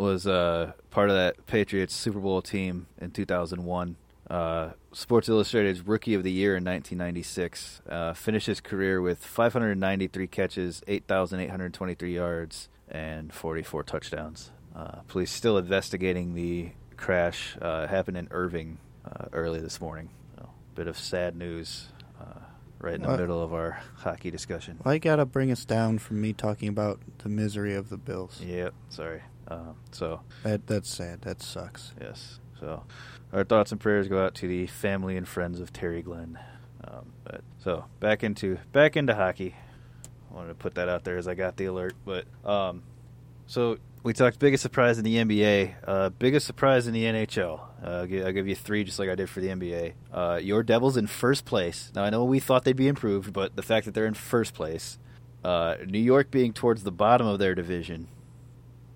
[0.00, 3.96] was uh, part of that Patriots Super Bowl team in 2001.
[4.30, 7.82] Uh, Sports Illustrated's Rookie of the Year in 1996.
[7.88, 14.50] Uh, finished his career with 593 catches, 8,823 yards, and 44 touchdowns.
[14.74, 17.56] Uh, police still investigating the crash.
[17.60, 20.10] Uh, happened in Irving uh, early this morning.
[20.36, 21.88] So, bit of sad news
[22.20, 22.40] uh,
[22.78, 23.20] right in the What?
[23.20, 24.78] middle of our hockey discussion.
[24.82, 28.40] Why you gotta bring us down from me talking about the misery of the Bills?
[28.44, 29.22] Yep, sorry.
[29.48, 31.22] Um, so, That that's sad.
[31.22, 31.92] That sucks.
[32.00, 32.38] Yes.
[32.60, 32.84] So,
[33.32, 36.38] our thoughts and prayers go out to the family and friends of Terry Glenn.
[36.84, 39.54] Um, but so back into back into hockey.
[40.30, 41.94] I wanted to put that out there as I got the alert.
[42.04, 42.82] But um,
[43.46, 47.60] so we talked biggest surprise in the NBA, uh, biggest surprise in the NHL.
[47.82, 49.92] Uh, I'll, give, I'll give you three, just like I did for the NBA.
[50.12, 51.90] Uh, your Devils in first place.
[51.94, 54.54] Now I know we thought they'd be improved, but the fact that they're in first
[54.54, 54.98] place,
[55.44, 58.08] uh, New York being towards the bottom of their division,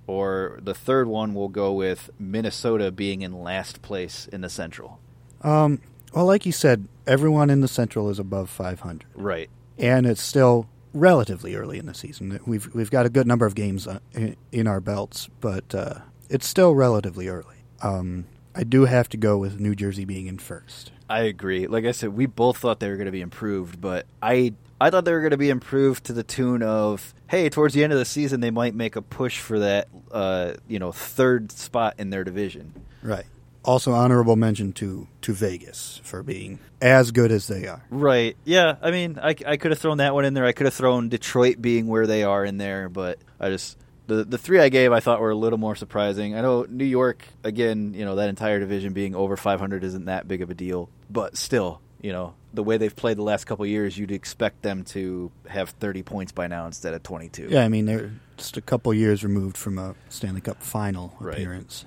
[0.06, 5.00] or the third one will go with Minnesota being in last place in the Central.
[5.42, 5.80] Um.
[6.14, 9.50] Well, like you said, everyone in the Central is above 500, Right.
[9.76, 12.40] and it's still relatively early in the season.
[12.46, 15.98] We've we've got a good number of games uh, in, in our belts, but uh,
[16.30, 17.56] it's still relatively early.
[17.82, 18.26] Um.
[18.56, 20.92] I do have to go with New Jersey being in first.
[21.10, 21.66] I agree.
[21.66, 24.90] Like I said, we both thought they were going to be improved, but I I
[24.90, 27.92] thought they were going to be improved to the tune of hey, towards the end
[27.92, 31.94] of the season they might make a push for that uh, you know third spot
[31.98, 32.72] in their division.
[33.02, 33.26] Right.
[33.64, 37.82] Also, honorable mention to to Vegas for being as good as they are.
[37.90, 38.36] Right.
[38.44, 38.76] Yeah.
[38.82, 40.44] I mean, I, I could have thrown that one in there.
[40.44, 44.22] I could have thrown Detroit being where they are in there, but I just the
[44.24, 46.36] the three I gave I thought were a little more surprising.
[46.36, 50.28] I know New York again, you know, that entire division being over 500 isn't that
[50.28, 53.64] big of a deal, but still, you know, the way they've played the last couple
[53.64, 57.48] of years, you'd expect them to have 30 points by now instead of 22.
[57.50, 61.34] Yeah, I mean they're just a couple years removed from a Stanley Cup final Right.
[61.38, 61.86] appearance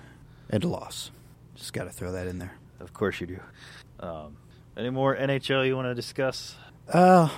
[0.50, 1.12] and a loss.
[1.58, 2.54] Just got to throw that in there.
[2.80, 3.40] Of course you do.
[4.00, 4.38] Um,
[4.78, 6.56] any more NHL you want to discuss?
[6.88, 7.30] Uh,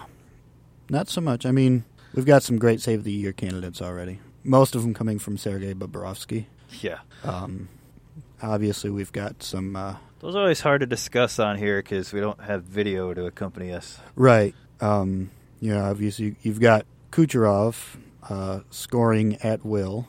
[0.90, 1.46] not so much.
[1.46, 4.20] I mean, we've got some great Save of the Year candidates already.
[4.44, 6.46] Most of them coming from Sergei Bobrovsky.
[6.82, 7.00] Yeah.
[7.24, 7.70] Um,
[8.42, 9.76] obviously, we've got some.
[9.76, 13.26] Uh, Those are always hard to discuss on here because we don't have video to
[13.26, 14.00] accompany us.
[14.16, 14.54] right.
[14.82, 17.98] Um, you know, obviously, you've got Kucherov
[18.30, 20.08] uh, scoring at will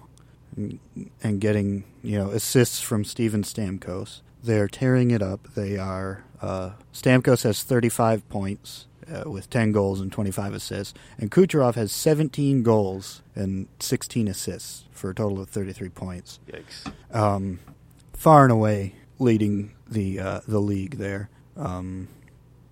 [0.94, 4.20] and, and getting you know assists from Steven Stamkos.
[4.42, 5.48] They're tearing it up.
[5.54, 6.24] They are.
[6.40, 11.92] Uh, Stamkos has 35 points uh, with 10 goals and 25 assists, and Kucherov has
[11.92, 16.40] 17 goals and 16 assists for a total of 33 points.
[16.48, 16.92] Yikes.
[17.14, 17.61] Um,
[18.14, 21.28] far and away leading the uh, the league there.
[21.56, 22.08] Um,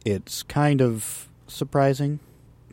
[0.05, 2.21] it's kind of surprising,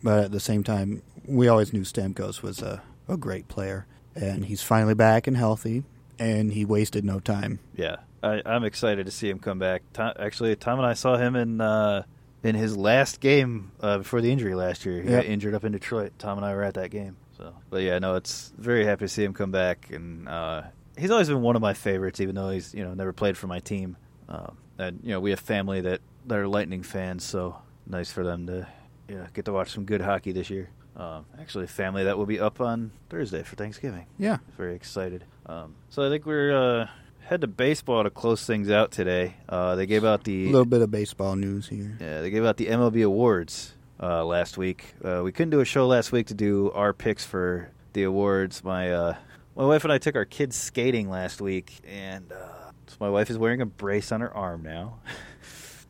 [0.01, 3.85] but at the same time, we always knew Stamkos was a, a great player,
[4.15, 5.83] and he's finally back and healthy,
[6.19, 7.59] and he wasted no time.
[7.75, 9.83] Yeah, I, I'm excited to see him come back.
[9.93, 12.03] Tom, actually, Tom and I saw him in uh,
[12.43, 15.01] in his last game uh, before the injury last year.
[15.01, 15.23] He Yep.
[15.23, 16.13] got injured up in Detroit.
[16.19, 17.17] Tom and I were at that game.
[17.37, 20.61] So, but yeah, no, it's very happy to see him come back, and uh,
[20.97, 23.47] he's always been one of my favorites, even though he's you know never played for
[23.47, 23.97] my team.
[24.29, 27.57] Um, and you know, we have family that that are Lightning fans, so
[27.87, 28.67] nice for them to
[29.09, 30.69] you know get to watch some good hockey this year.
[30.95, 34.05] Um, actually, family that will be up on Thursday for Thanksgiving.
[34.17, 34.37] Yeah.
[34.57, 35.25] Very excited.
[35.45, 36.87] Um, so I think we're uh,
[37.25, 39.35] head to baseball to close things out today.
[39.49, 41.97] Uh, they gave out the A little bit of baseball news here.
[41.99, 44.95] yeah, they gave out the MLB awards uh, last week.
[45.03, 48.63] Uh, we couldn't do a show last week to do our picks for the awards.
[48.63, 49.15] My uh,
[49.55, 53.29] my wife and I took our kids skating last week, and uh, so my wife
[53.29, 54.99] is wearing a brace on her arm now.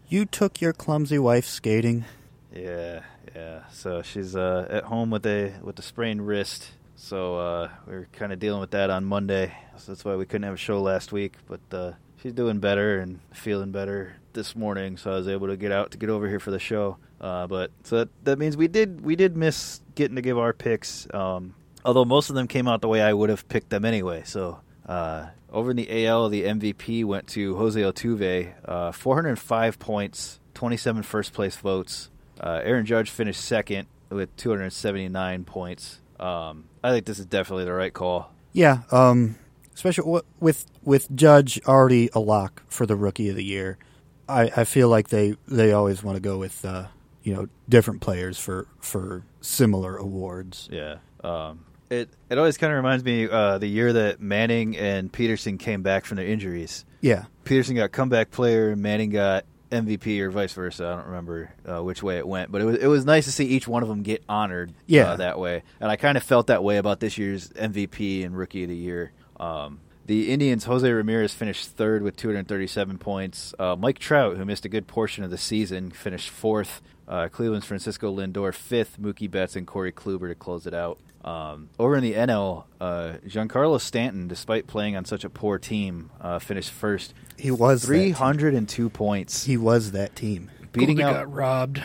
[0.07, 2.05] You took your clumsy wife skating.
[2.55, 3.01] Yeah,
[3.35, 3.67] yeah.
[3.71, 6.71] So she's uh, at home with a with a sprained wrist.
[6.95, 9.53] So uh, we were kind of dealing with that on Monday.
[9.77, 11.33] So that's why we couldn't have a show last week.
[11.47, 14.97] But uh, she's doing better and feeling better this morning.
[14.97, 16.97] So I was able to get out to get over here for the show.
[17.19, 20.53] Uh, but so that, that means we did we did miss getting to give our
[20.53, 21.07] picks.
[21.13, 24.23] Um, although most of them came out the way I would have picked them anyway.
[24.25, 30.39] So uh, over in the AL, the MVP went to Jose Altuve, uh, 405 points,
[30.53, 32.09] 27 first place votes.
[32.39, 36.01] Uh, Aaron Judge finished second with 279 points.
[36.19, 38.31] Um, I think this is definitely the right call.
[38.53, 39.35] Yeah, um,
[39.73, 43.77] especially with with Judge already a lock for the Rookie of the Year.
[44.27, 46.87] I, I feel like they, they always want to go with uh,
[47.23, 50.69] you know different players for for similar awards.
[50.71, 50.97] Yeah.
[51.23, 55.57] Um, it it always kind of reminds me uh, the year that Manning and Peterson
[55.57, 56.85] came back from their injuries.
[57.01, 59.45] Yeah, Peterson got comeback player, Manning got
[59.75, 60.85] MVP, or vice versa.
[60.85, 63.31] I don't remember uh, which way it went, but it was it was nice to
[63.31, 64.73] see each one of them get honored.
[64.87, 65.11] Yeah.
[65.11, 68.37] uh, that way, and I kind of felt that way about this year's MVP and
[68.37, 69.11] Rookie of the Year.
[69.39, 73.55] Um, the Indians' Jose Ramirez finished third with 237 points.
[73.57, 76.81] Uh, Mike Trout, who missed a good portion of the season, finished fourth.
[77.07, 78.99] Uh, Cleveland's Francisco Lindor fifth.
[79.01, 80.99] Mookie Betts and Corey Kluber to close it out.
[81.25, 86.11] Um, over in the NL, uh, Giancarlo Stanton, despite playing on such a poor team,
[86.21, 87.15] uh, finished first.
[87.37, 89.43] he was 302 points.
[89.45, 90.51] He was that team.
[90.71, 91.13] beating Goldie out.
[91.13, 91.81] got robbed.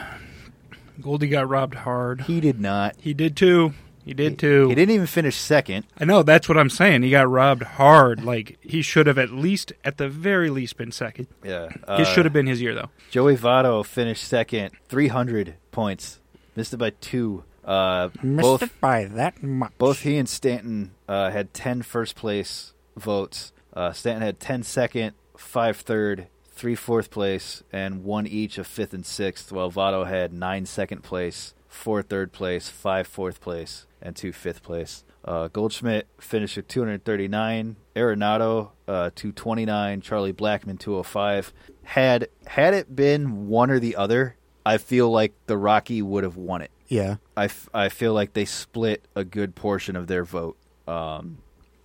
[1.00, 2.22] Goldie got robbed hard.
[2.22, 2.96] He did not.
[2.98, 3.72] He did too.
[4.04, 4.68] He did too.
[4.68, 5.86] He didn't even finish second.
[5.98, 7.02] I know that's what I'm saying.
[7.02, 8.24] He got robbed hard.
[8.24, 11.28] Like he should have at least, at the very least, been second.
[11.44, 12.90] Yeah, It should have been his year though.
[13.10, 16.18] Joey Votto finished second, 300 points.
[16.56, 17.44] Missed it by two.
[17.70, 19.70] Uh, Missed both it by that much.
[19.78, 23.52] both he and Stanton uh, had 10 first place votes.
[23.72, 28.92] Uh, Stanton had 10 second, 5 third, 3 fourth place, and 1 each of fifth
[28.92, 34.16] and sixth, while Votto had 9 second place, 4 third place, 5 fourth place, and
[34.16, 35.04] 2 fifth place.
[35.24, 41.52] Uh, Goldschmidt finished with 239, Arenado uh, 229, Charlie Blackmon 205.
[41.84, 46.36] Had had it been one or the other, I feel like the Rocky would have
[46.36, 46.70] won it.
[46.90, 50.56] Yeah, I, f- I feel like they split a good portion of their vote.
[50.86, 51.38] Um,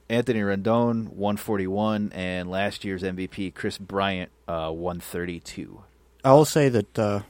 [0.09, 5.81] Anthony Rendon 141 and last year's MVP Kris Bryant uh, 132.
[6.23, 7.21] I will say that uh,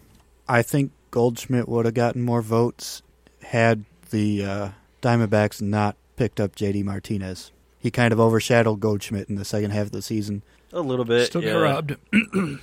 [0.48, 3.02] I think Goldschmidt would have gotten more votes
[3.44, 4.70] had the uh,
[5.02, 7.52] Diamondbacks not picked up JD Martinez.
[7.80, 10.42] He kind of overshadowed Goldschmidt in the second half of the season.
[10.74, 11.28] A little bit.
[11.28, 11.54] Still yeah.
[11.54, 11.96] got robbed.
[12.14, 12.60] you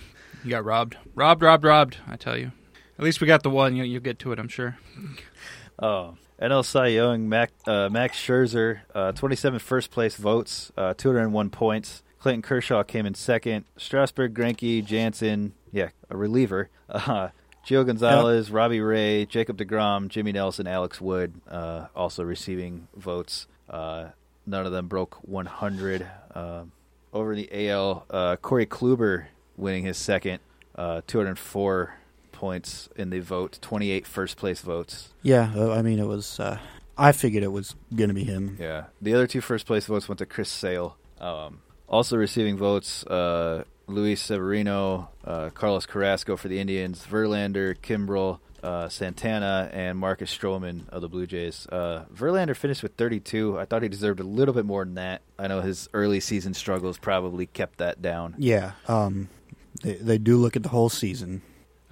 [0.48, 0.96] got robbed.
[1.14, 1.96] Robbed, robbed, robbed.
[2.08, 2.52] I tell you.
[2.98, 3.74] At least we got the one.
[3.76, 4.78] You, you'll get to it, I'm sure.
[5.78, 11.50] Oh, NL Cy Young Mac, uh, Max Scherzer, uh, 27 first place votes, uh, 201
[11.50, 12.02] points.
[12.18, 13.64] Clayton Kershaw came in second.
[13.76, 16.68] Strasburg, Greinke, Jansen, yeah, a reliever.
[16.88, 17.30] Uh,
[17.66, 23.46] Gio Gonzalez, Robbie Ray, Jacob DeGrom, Jimmy Nelson, Alex Wood, uh, also receiving votes.
[23.70, 24.08] Uh,
[24.46, 26.06] none of them broke 100.
[26.34, 26.64] Uh,
[27.12, 29.26] over in the AL, uh, Corey Kluber
[29.56, 30.40] winning his second,
[30.74, 31.94] uh, 204
[32.42, 35.10] points in the vote, 28 first place votes.
[35.22, 36.40] Yeah, uh, I mean it was.
[36.40, 36.58] Uh,
[36.98, 38.56] I figured it was going to be him.
[38.58, 38.86] Yeah.
[39.00, 40.96] The other two first place votes went to Chris Sale.
[41.20, 48.40] Um, also receiving votes, uh, Luis Severino, uh, Carlos Carrasco for the Indians, Verlander, Kimbrel,
[48.64, 51.68] uh, Santana, and Marcus Stroman of the Blue Jays.
[51.70, 53.56] Uh, Verlander finished with 32.
[53.56, 55.22] I thought he deserved a little bit more than that.
[55.38, 58.34] I know his early season struggles probably kept that down.
[58.36, 59.28] Yeah, um,
[59.84, 61.42] they they do look at the whole season.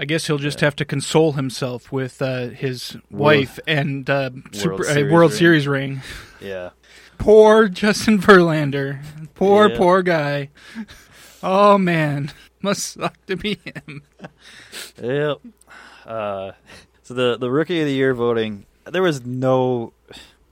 [0.01, 4.81] I guess he'll just have to console himself with uh, his wife and uh, Super,
[4.87, 5.39] uh, Series World ring.
[5.39, 6.01] Series ring.
[6.41, 6.71] Yeah.
[7.19, 9.03] Poor Justin Verlander.
[9.35, 9.77] Poor, Yeah.
[9.77, 10.49] poor guy.
[11.43, 12.33] Oh man,
[12.63, 14.05] must suck to be him.
[15.03, 15.37] Yep.
[16.07, 16.53] Uh,
[17.03, 19.93] so the the rookie of the year voting, there was no,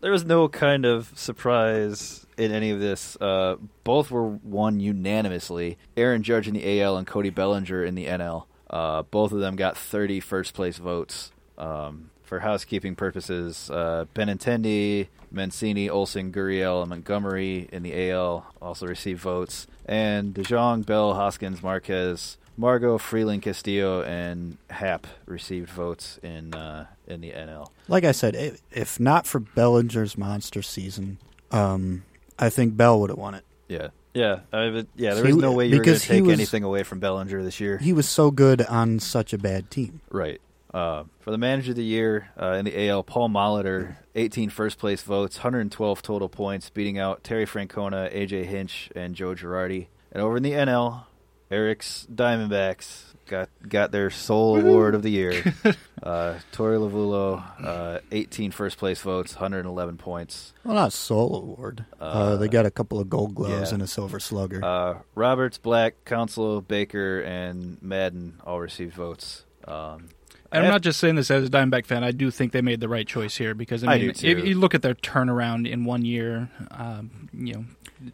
[0.03, 3.17] there was no kind of surprise in any of this.
[3.19, 5.79] Uh, both were won unanimously.
[5.97, 8.45] Aaron Judge in the AL and Cody Bellinger in the NL.
[8.71, 11.33] Uh, both of them got 30 first place votes.
[11.57, 18.87] Um, for housekeeping purposes, uh, Benintendi, Mancini, Olson, Gurriel, and Montgomery in the AL also
[18.87, 19.67] received votes.
[19.87, 27.21] And DeJong, Bell, Hoskins, Marquez, Margot, Freeland, Castillo, and Happ received votes in uh, in
[27.23, 27.69] the NL.
[27.89, 31.19] Like I said, if not for Bellinger's monster season,
[31.51, 32.05] um,
[32.39, 33.45] I think Bell would have won it.
[33.69, 35.15] Yeah, yeah, I mean, yeah.
[35.15, 37.61] There was no way you were going to take was- anything away from Bellinger this
[37.61, 37.79] year.
[37.79, 40.01] He was so good on such a bad team.
[40.11, 40.41] Right.
[40.73, 44.79] Uh, for the manager of the year uh, in the AL, Paul Molitor, 18 first
[44.79, 49.87] place votes, 112 total points, beating out Terry Francona, AJ Hinch, and Joe Girardi.
[50.13, 51.05] And over in the NL,
[51.51, 55.33] Eric's Diamondbacks got got their sole award of the year.
[56.03, 60.53] uh, Torey Lovullo, uh, 18 first place votes, 111 points.
[60.65, 61.85] Well, not sole Award.
[62.01, 63.75] Uh, Uh, they got a couple of Gold Gloves yeah.
[63.75, 64.65] and a Silver Slugger.
[64.65, 69.45] Uh, Roberts, Black, Counsell, Baker, and Maddon all received votes.
[69.67, 70.09] Um,
[70.51, 72.03] And I I'm not just saying this as a Diamondback fan.
[72.05, 74.27] I do think they made the right choice here because I I mean, do, too.
[74.29, 77.65] if you look at their turnaround in one year, um, you know,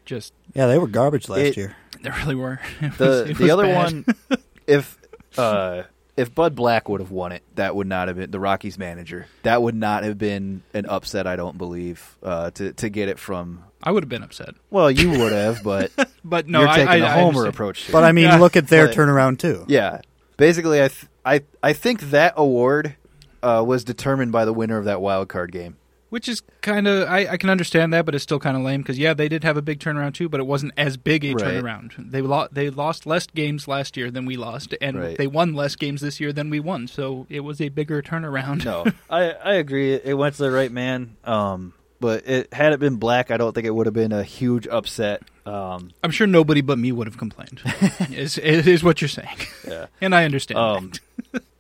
[0.05, 1.77] just yeah, they were garbage last it- year.
[2.05, 2.61] They really were.
[2.81, 3.93] It the was- it the was other bad.
[3.93, 4.05] one,
[4.67, 4.99] if
[5.37, 5.83] uh,
[6.17, 9.27] if Bud Black would have won it, that would not have been the Rockies manager.
[9.43, 11.27] That would not have been an upset.
[11.27, 13.65] I don't believe uh, to to get it from.
[13.83, 15.91] I would have been upset, Well, you would have, but
[16.25, 17.85] but no, you're I, taking I, the I homer approach.
[17.87, 18.05] To But.
[18.05, 18.37] I mean, Yeah.
[18.39, 19.65] look at their But- turnaround too.
[19.69, 20.01] yeah,
[20.39, 22.97] basically, I th- I I think that award
[23.43, 25.77] uh, was determined by the winner of that wild card game.
[26.15, 28.83] Which is kind of I, I can understand that, but it's still kind of lame
[28.83, 31.33] because yeah, they did have a big turnaround too, but it wasn't as big a
[31.35, 31.45] Right.
[31.45, 32.13] turnaround.
[32.13, 35.19] They lo- they lost less games last year than we lost, and Right.
[35.19, 36.87] they won less games this year than we won.
[36.87, 38.65] So it was a bigger turnaround.
[38.65, 39.95] No, I I agree.
[39.95, 41.17] It went to the right man.
[41.25, 44.23] Um, but it had it been black, I don't think it would have been a
[44.23, 45.21] huge upset.
[45.45, 47.61] Um, I'm sure nobody but me would have complained.
[48.13, 49.37] is is is what you're saying,
[49.67, 49.87] yeah.
[50.01, 50.59] and I understand.
[50.61, 50.93] Um,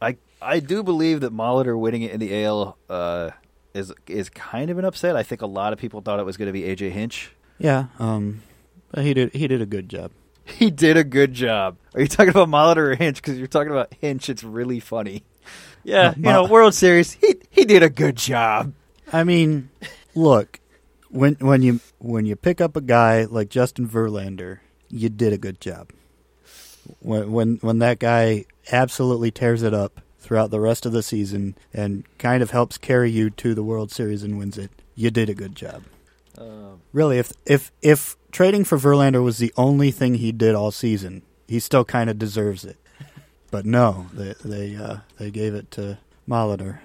[0.00, 3.30] I I do believe that Molitor winning it in the AL uh,
[3.74, 5.16] is is kind of an upset.
[5.16, 7.32] I think a lot of people thought it was going to be AJ Hinch.
[7.58, 8.42] Yeah, um,
[8.90, 10.10] but he did he did a good job.
[10.46, 11.78] He did a good job.
[11.94, 13.16] Are you talking about Molitor or Hinch?
[13.16, 15.24] Because you're talking about Hinch, it's really funny.
[15.84, 17.12] Yeah, Uh, you know, World Series.
[17.12, 18.72] He he did a good job.
[19.12, 19.70] I mean,
[20.14, 20.60] look,
[21.10, 24.58] when when you when you pick up a guy like Justin Verlander,
[24.90, 25.90] you did a good job.
[27.00, 31.54] When when when that guy absolutely tears it up throughout the rest of the season
[31.72, 35.28] and kind of helps carry you to the World Series and wins it, you did
[35.28, 35.84] a good job.
[36.38, 40.70] Um, Really, if if if trading for Verlander was the only thing he did all
[40.70, 42.76] season, he still kind of deserves it.
[43.50, 45.98] But no, they they uh, they gave it to
[46.28, 46.78] Molitor.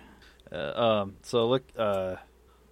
[0.52, 2.18] Uh, um, so look, uh,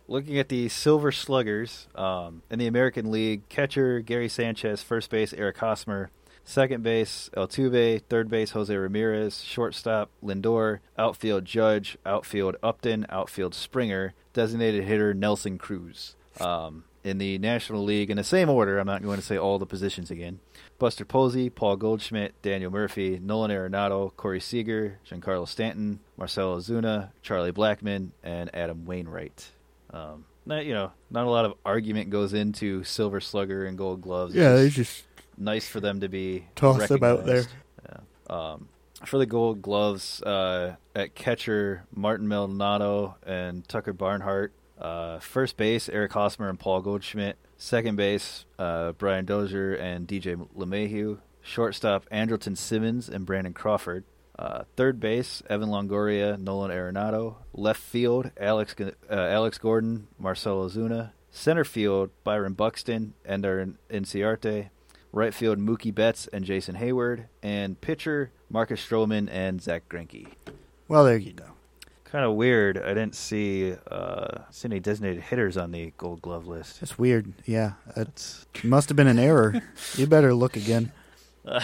[0.07, 5.33] looking at the Silver Sluggers um, in the American League, catcher Gary Sanchez, first base
[5.33, 6.11] Eric Hosmer,
[6.47, 14.13] second base Altuve, third base Jose Ramirez, shortstop Lindor, outfield Judge, outfield Upton, outfield Springer,
[14.33, 16.15] designated hitter Nelson Cruz.
[16.39, 19.59] Um, in the National League, in the same order, I'm not going to say all
[19.59, 20.39] the positions again.
[20.79, 27.51] Buster Posey, Paul Goldschmidt, Daniel Murphy, Nolan Arenado, Corey Seager, Giancarlo Stanton, Marcell Ozuna, Charlie
[27.51, 29.51] Blackmon, and Adam Wainwright.
[29.91, 34.01] Um, not, you know, not a lot of argument goes into Silver Slugger and Gold
[34.01, 34.33] Gloves.
[34.33, 35.06] It's Yeah, they just just
[35.37, 37.45] nice for them to be toss about there.
[37.85, 37.99] Yeah.
[38.29, 38.69] Um,
[39.05, 44.53] for the Gold Gloves, uh, at catcher Martin Maldonado and Tucker Barnhart.
[44.79, 47.37] Uh, first base Eric Hosmer and Paul Goldschmidt.
[47.57, 51.19] Second base uh, Brian Dozier and DJ LeMahieu.
[51.41, 54.03] Shortstop Andrelton Simmons and Brandon Crawford.
[54.37, 57.35] Uh, third base Evan Longoria, Nolan Arenado.
[57.53, 61.11] Left field Alex uh, Alex Gordon, Marcell Ozuna.
[61.31, 64.69] Center field Byron Buxton, and Ender Inciarte.
[65.11, 70.27] Right field Mookie Betts and Jason Heyward, and pitcher Marcus Stroman and Zack Greinke.
[70.87, 71.45] Well, there you go.
[72.03, 72.77] Kind of weird.
[72.77, 76.79] I didn't see uh, see any designated hitters on the Gold Glove list.
[76.79, 77.33] That's weird.
[77.45, 79.61] Yeah, it must have been an error.
[79.95, 80.91] you better look again.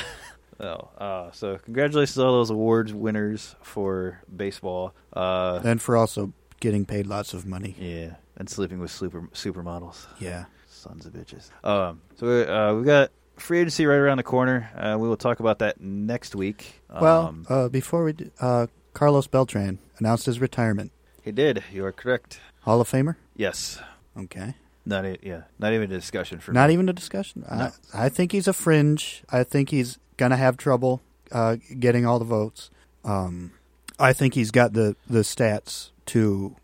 [0.60, 4.94] Oh, uh, so congratulations to all those awards winners for baseball.
[5.12, 6.32] Uh, And for also
[6.62, 7.76] getting paid lots of money.
[7.78, 10.06] yeah, and sleeping with super supermodels.
[10.20, 10.46] Yeah.
[10.70, 11.50] Sons of bitches.
[11.68, 14.70] Um, so uh, we got free agency right around the corner.
[14.76, 16.82] Uh, we will talk about that next week.
[16.90, 20.92] Well, Um, uh, before we do, uh, Carlos Beltran announced his retirement.
[21.24, 21.64] he did.
[21.72, 22.40] You are correct.
[22.62, 23.16] Hall of Famer?
[23.36, 23.80] Yes.
[24.18, 24.56] Okay.
[24.86, 25.44] Not e- yeah.
[25.60, 26.74] Not even a discussion for Not me.
[26.74, 27.46] even a discussion.
[27.50, 27.72] No.
[27.94, 29.24] I, I think he's a fringe.
[29.30, 32.70] I think he's gonna have trouble uh, getting all the votes.
[33.06, 33.54] Um,
[34.00, 36.56] I think he's got the, the stats to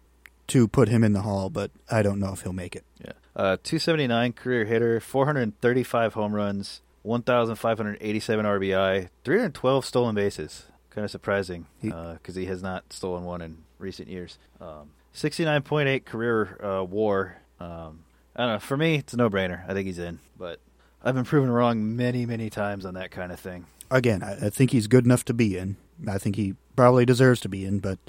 [0.47, 2.84] to put him in the hall, but I don't know if he'll make it.
[3.40, 10.66] Uh, 279 career hitter, 435 home runs, 1,587 RBI, 312 stolen bases.
[10.90, 14.38] Kind of surprising because he has not stolen one in recent years.
[14.60, 17.38] Um, 69.8 career uh, WAR.
[17.62, 18.04] Um,
[18.36, 18.60] I don't know.
[18.60, 19.64] For me, it's a no-brainer.
[19.70, 20.60] I think he's in, but
[21.02, 23.68] I've been proven wrong many, many times on that kind of thing.
[23.90, 25.78] Again, I, I think he's good enough to be in.
[26.10, 28.00] I think he probably deserves to be in, but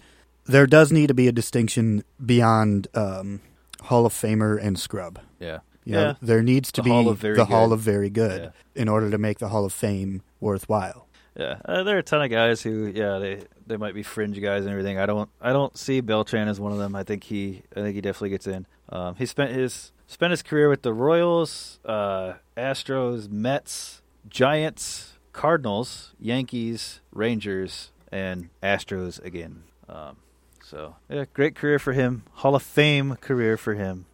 [0.45, 3.43] there does need to be a distinction beyond um,
[3.83, 5.19] Hall of Famer and scrub.
[5.39, 5.59] Yeah.
[5.85, 6.15] You know, yeah.
[6.21, 8.81] there needs to The be Hall of Very the Hall of Very Good Yeah.
[8.83, 11.07] in order to make the Hall of Fame worthwhile.
[11.37, 14.39] Yeah, uh, there are a ton of guys who, yeah, they they might be fringe
[14.43, 14.99] guys and everything.
[14.99, 16.95] I don't I don't see Beltran as one of them.
[16.95, 18.67] I think he I think he definitely gets in.
[18.91, 26.13] Um, he spent his spent his career with the Royals, uh, Astros, Mets, Giants, Cardinals,
[26.21, 29.63] Yankees, Rangers, and Astros again.
[29.89, 30.17] Um,
[30.71, 32.23] so yeah, great career for him.
[32.35, 34.07] Hall of Fame career for him.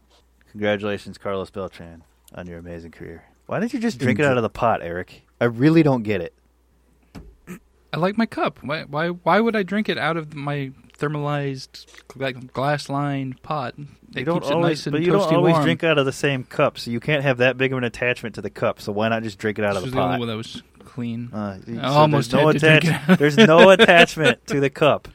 [0.52, 2.02] Congratulations, Carlos Beltran,
[2.34, 3.24] on your amazing career.
[3.46, 5.22] Why didn't you just drink it out of the pot, Eric?
[5.40, 6.32] I really don't get it.
[7.92, 8.58] I like my cup.
[8.62, 8.82] Why?
[8.84, 9.08] Why?
[9.08, 11.86] Why would I drink it out of my thermalized
[12.16, 13.74] like glass lined pot?
[14.10, 15.64] That you don't keeps it always, nice and but you don't always warm.
[15.64, 18.34] drink out of the same cup, so you can't have that big of an attachment
[18.34, 18.80] to the cup.
[18.80, 20.18] So why not just drink it out of This the was only pot?
[20.20, 21.30] one that was clean.
[21.32, 25.08] Uh, so almost there's no, had attach- there's no attachment to the cup.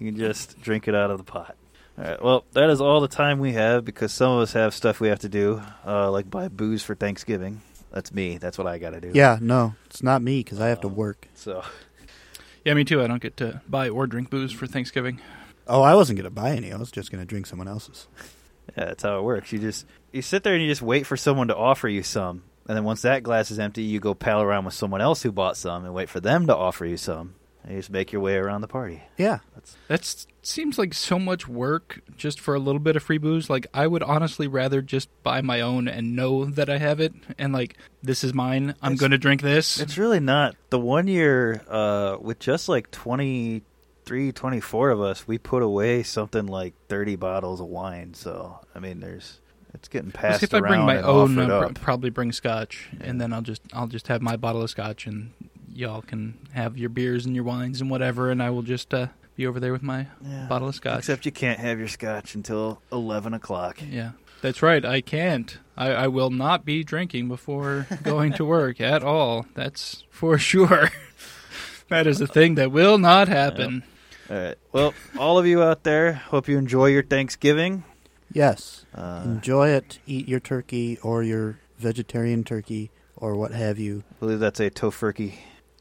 [0.00, 1.56] You can just drink it out of the pot.
[1.98, 2.22] All right.
[2.22, 5.08] Well, that is all the time we have because some of us have stuff we
[5.08, 7.60] have to do, uh, like buy booze for Thanksgiving.
[7.92, 8.38] That's me.
[8.38, 9.12] That's what I got to do.
[9.14, 11.28] Yeah, no, it's not me because I have to work.
[11.34, 11.62] So
[12.64, 13.02] Yeah, me too.
[13.02, 15.20] I don't get to buy or drink booze for Thanksgiving.
[15.66, 16.72] Oh, I wasn't going to buy any.
[16.72, 18.06] I was just going to drink someone else's.
[18.76, 19.52] yeah, that's how it works.
[19.52, 22.44] You just you sit there and you just wait for someone to offer you some,
[22.66, 25.32] and then once that glass is empty, you go pal around with someone else who
[25.32, 27.34] bought some and wait for them to offer you some.
[27.62, 29.02] And you just make your way around the party.
[29.18, 29.40] Yeah.
[29.54, 33.50] that's That seems like so much work just for a little bit of free booze.
[33.50, 37.12] Like I would honestly rather just buy my own and know that I have it,
[37.38, 38.74] and like this is mine.
[38.80, 39.78] I'm going to drink this.
[39.78, 40.56] It's really not.
[40.70, 46.46] The one year uh, with just like 23, 24 of us, we put away something
[46.46, 48.14] like 30 bottles of wine.
[48.14, 49.40] So, I mean, there's
[49.74, 52.32] it's getting Let's passed see if I around bring my own, offered uh, probably bring
[52.32, 53.06] scotch, Yeah.
[53.06, 55.32] and then I'll just I'll just have my bottle of scotch, and
[55.80, 59.08] y'all can have your beers and your wines and whatever, and I will just uh,
[59.36, 60.46] be over there with my Yeah.
[60.48, 60.98] bottle of scotch.
[61.00, 63.78] Except you can't have your scotch until 11 o'clock.
[63.88, 64.12] yeah,
[64.42, 64.84] that's right.
[64.84, 65.58] I can't.
[65.76, 69.46] I, I will not be drinking before going to work at all.
[69.54, 70.90] That's for sure.
[71.88, 73.82] that is a thing that will not happen.
[74.30, 74.56] All right.
[74.72, 77.84] Well, all of you out there, hope you enjoy your Thanksgiving.
[78.32, 78.86] Yes.
[78.94, 79.98] Uh, Enjoy it.
[80.06, 84.04] Eat your turkey or your vegetarian turkey or what have you.
[84.08, 85.32] I believe that's a tofurkey.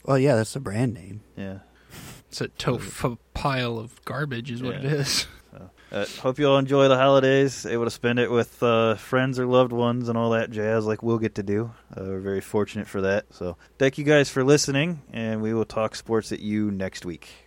[0.05, 1.21] Well, yeah, that's the brand name.
[1.35, 1.59] Yeah.
[2.29, 4.89] It's a tofu pile of garbage, is what it Yeah.
[4.91, 5.27] is.
[5.91, 9.47] Uh, hope you all enjoy the holidays, able to spend it with uh, friends or
[9.47, 11.71] loved ones and all that jazz like we'll get to do.
[11.97, 13.25] Uh, we're very fortunate for that.
[13.31, 17.29] So thank you guys for listening, and we will talk sports at you next week.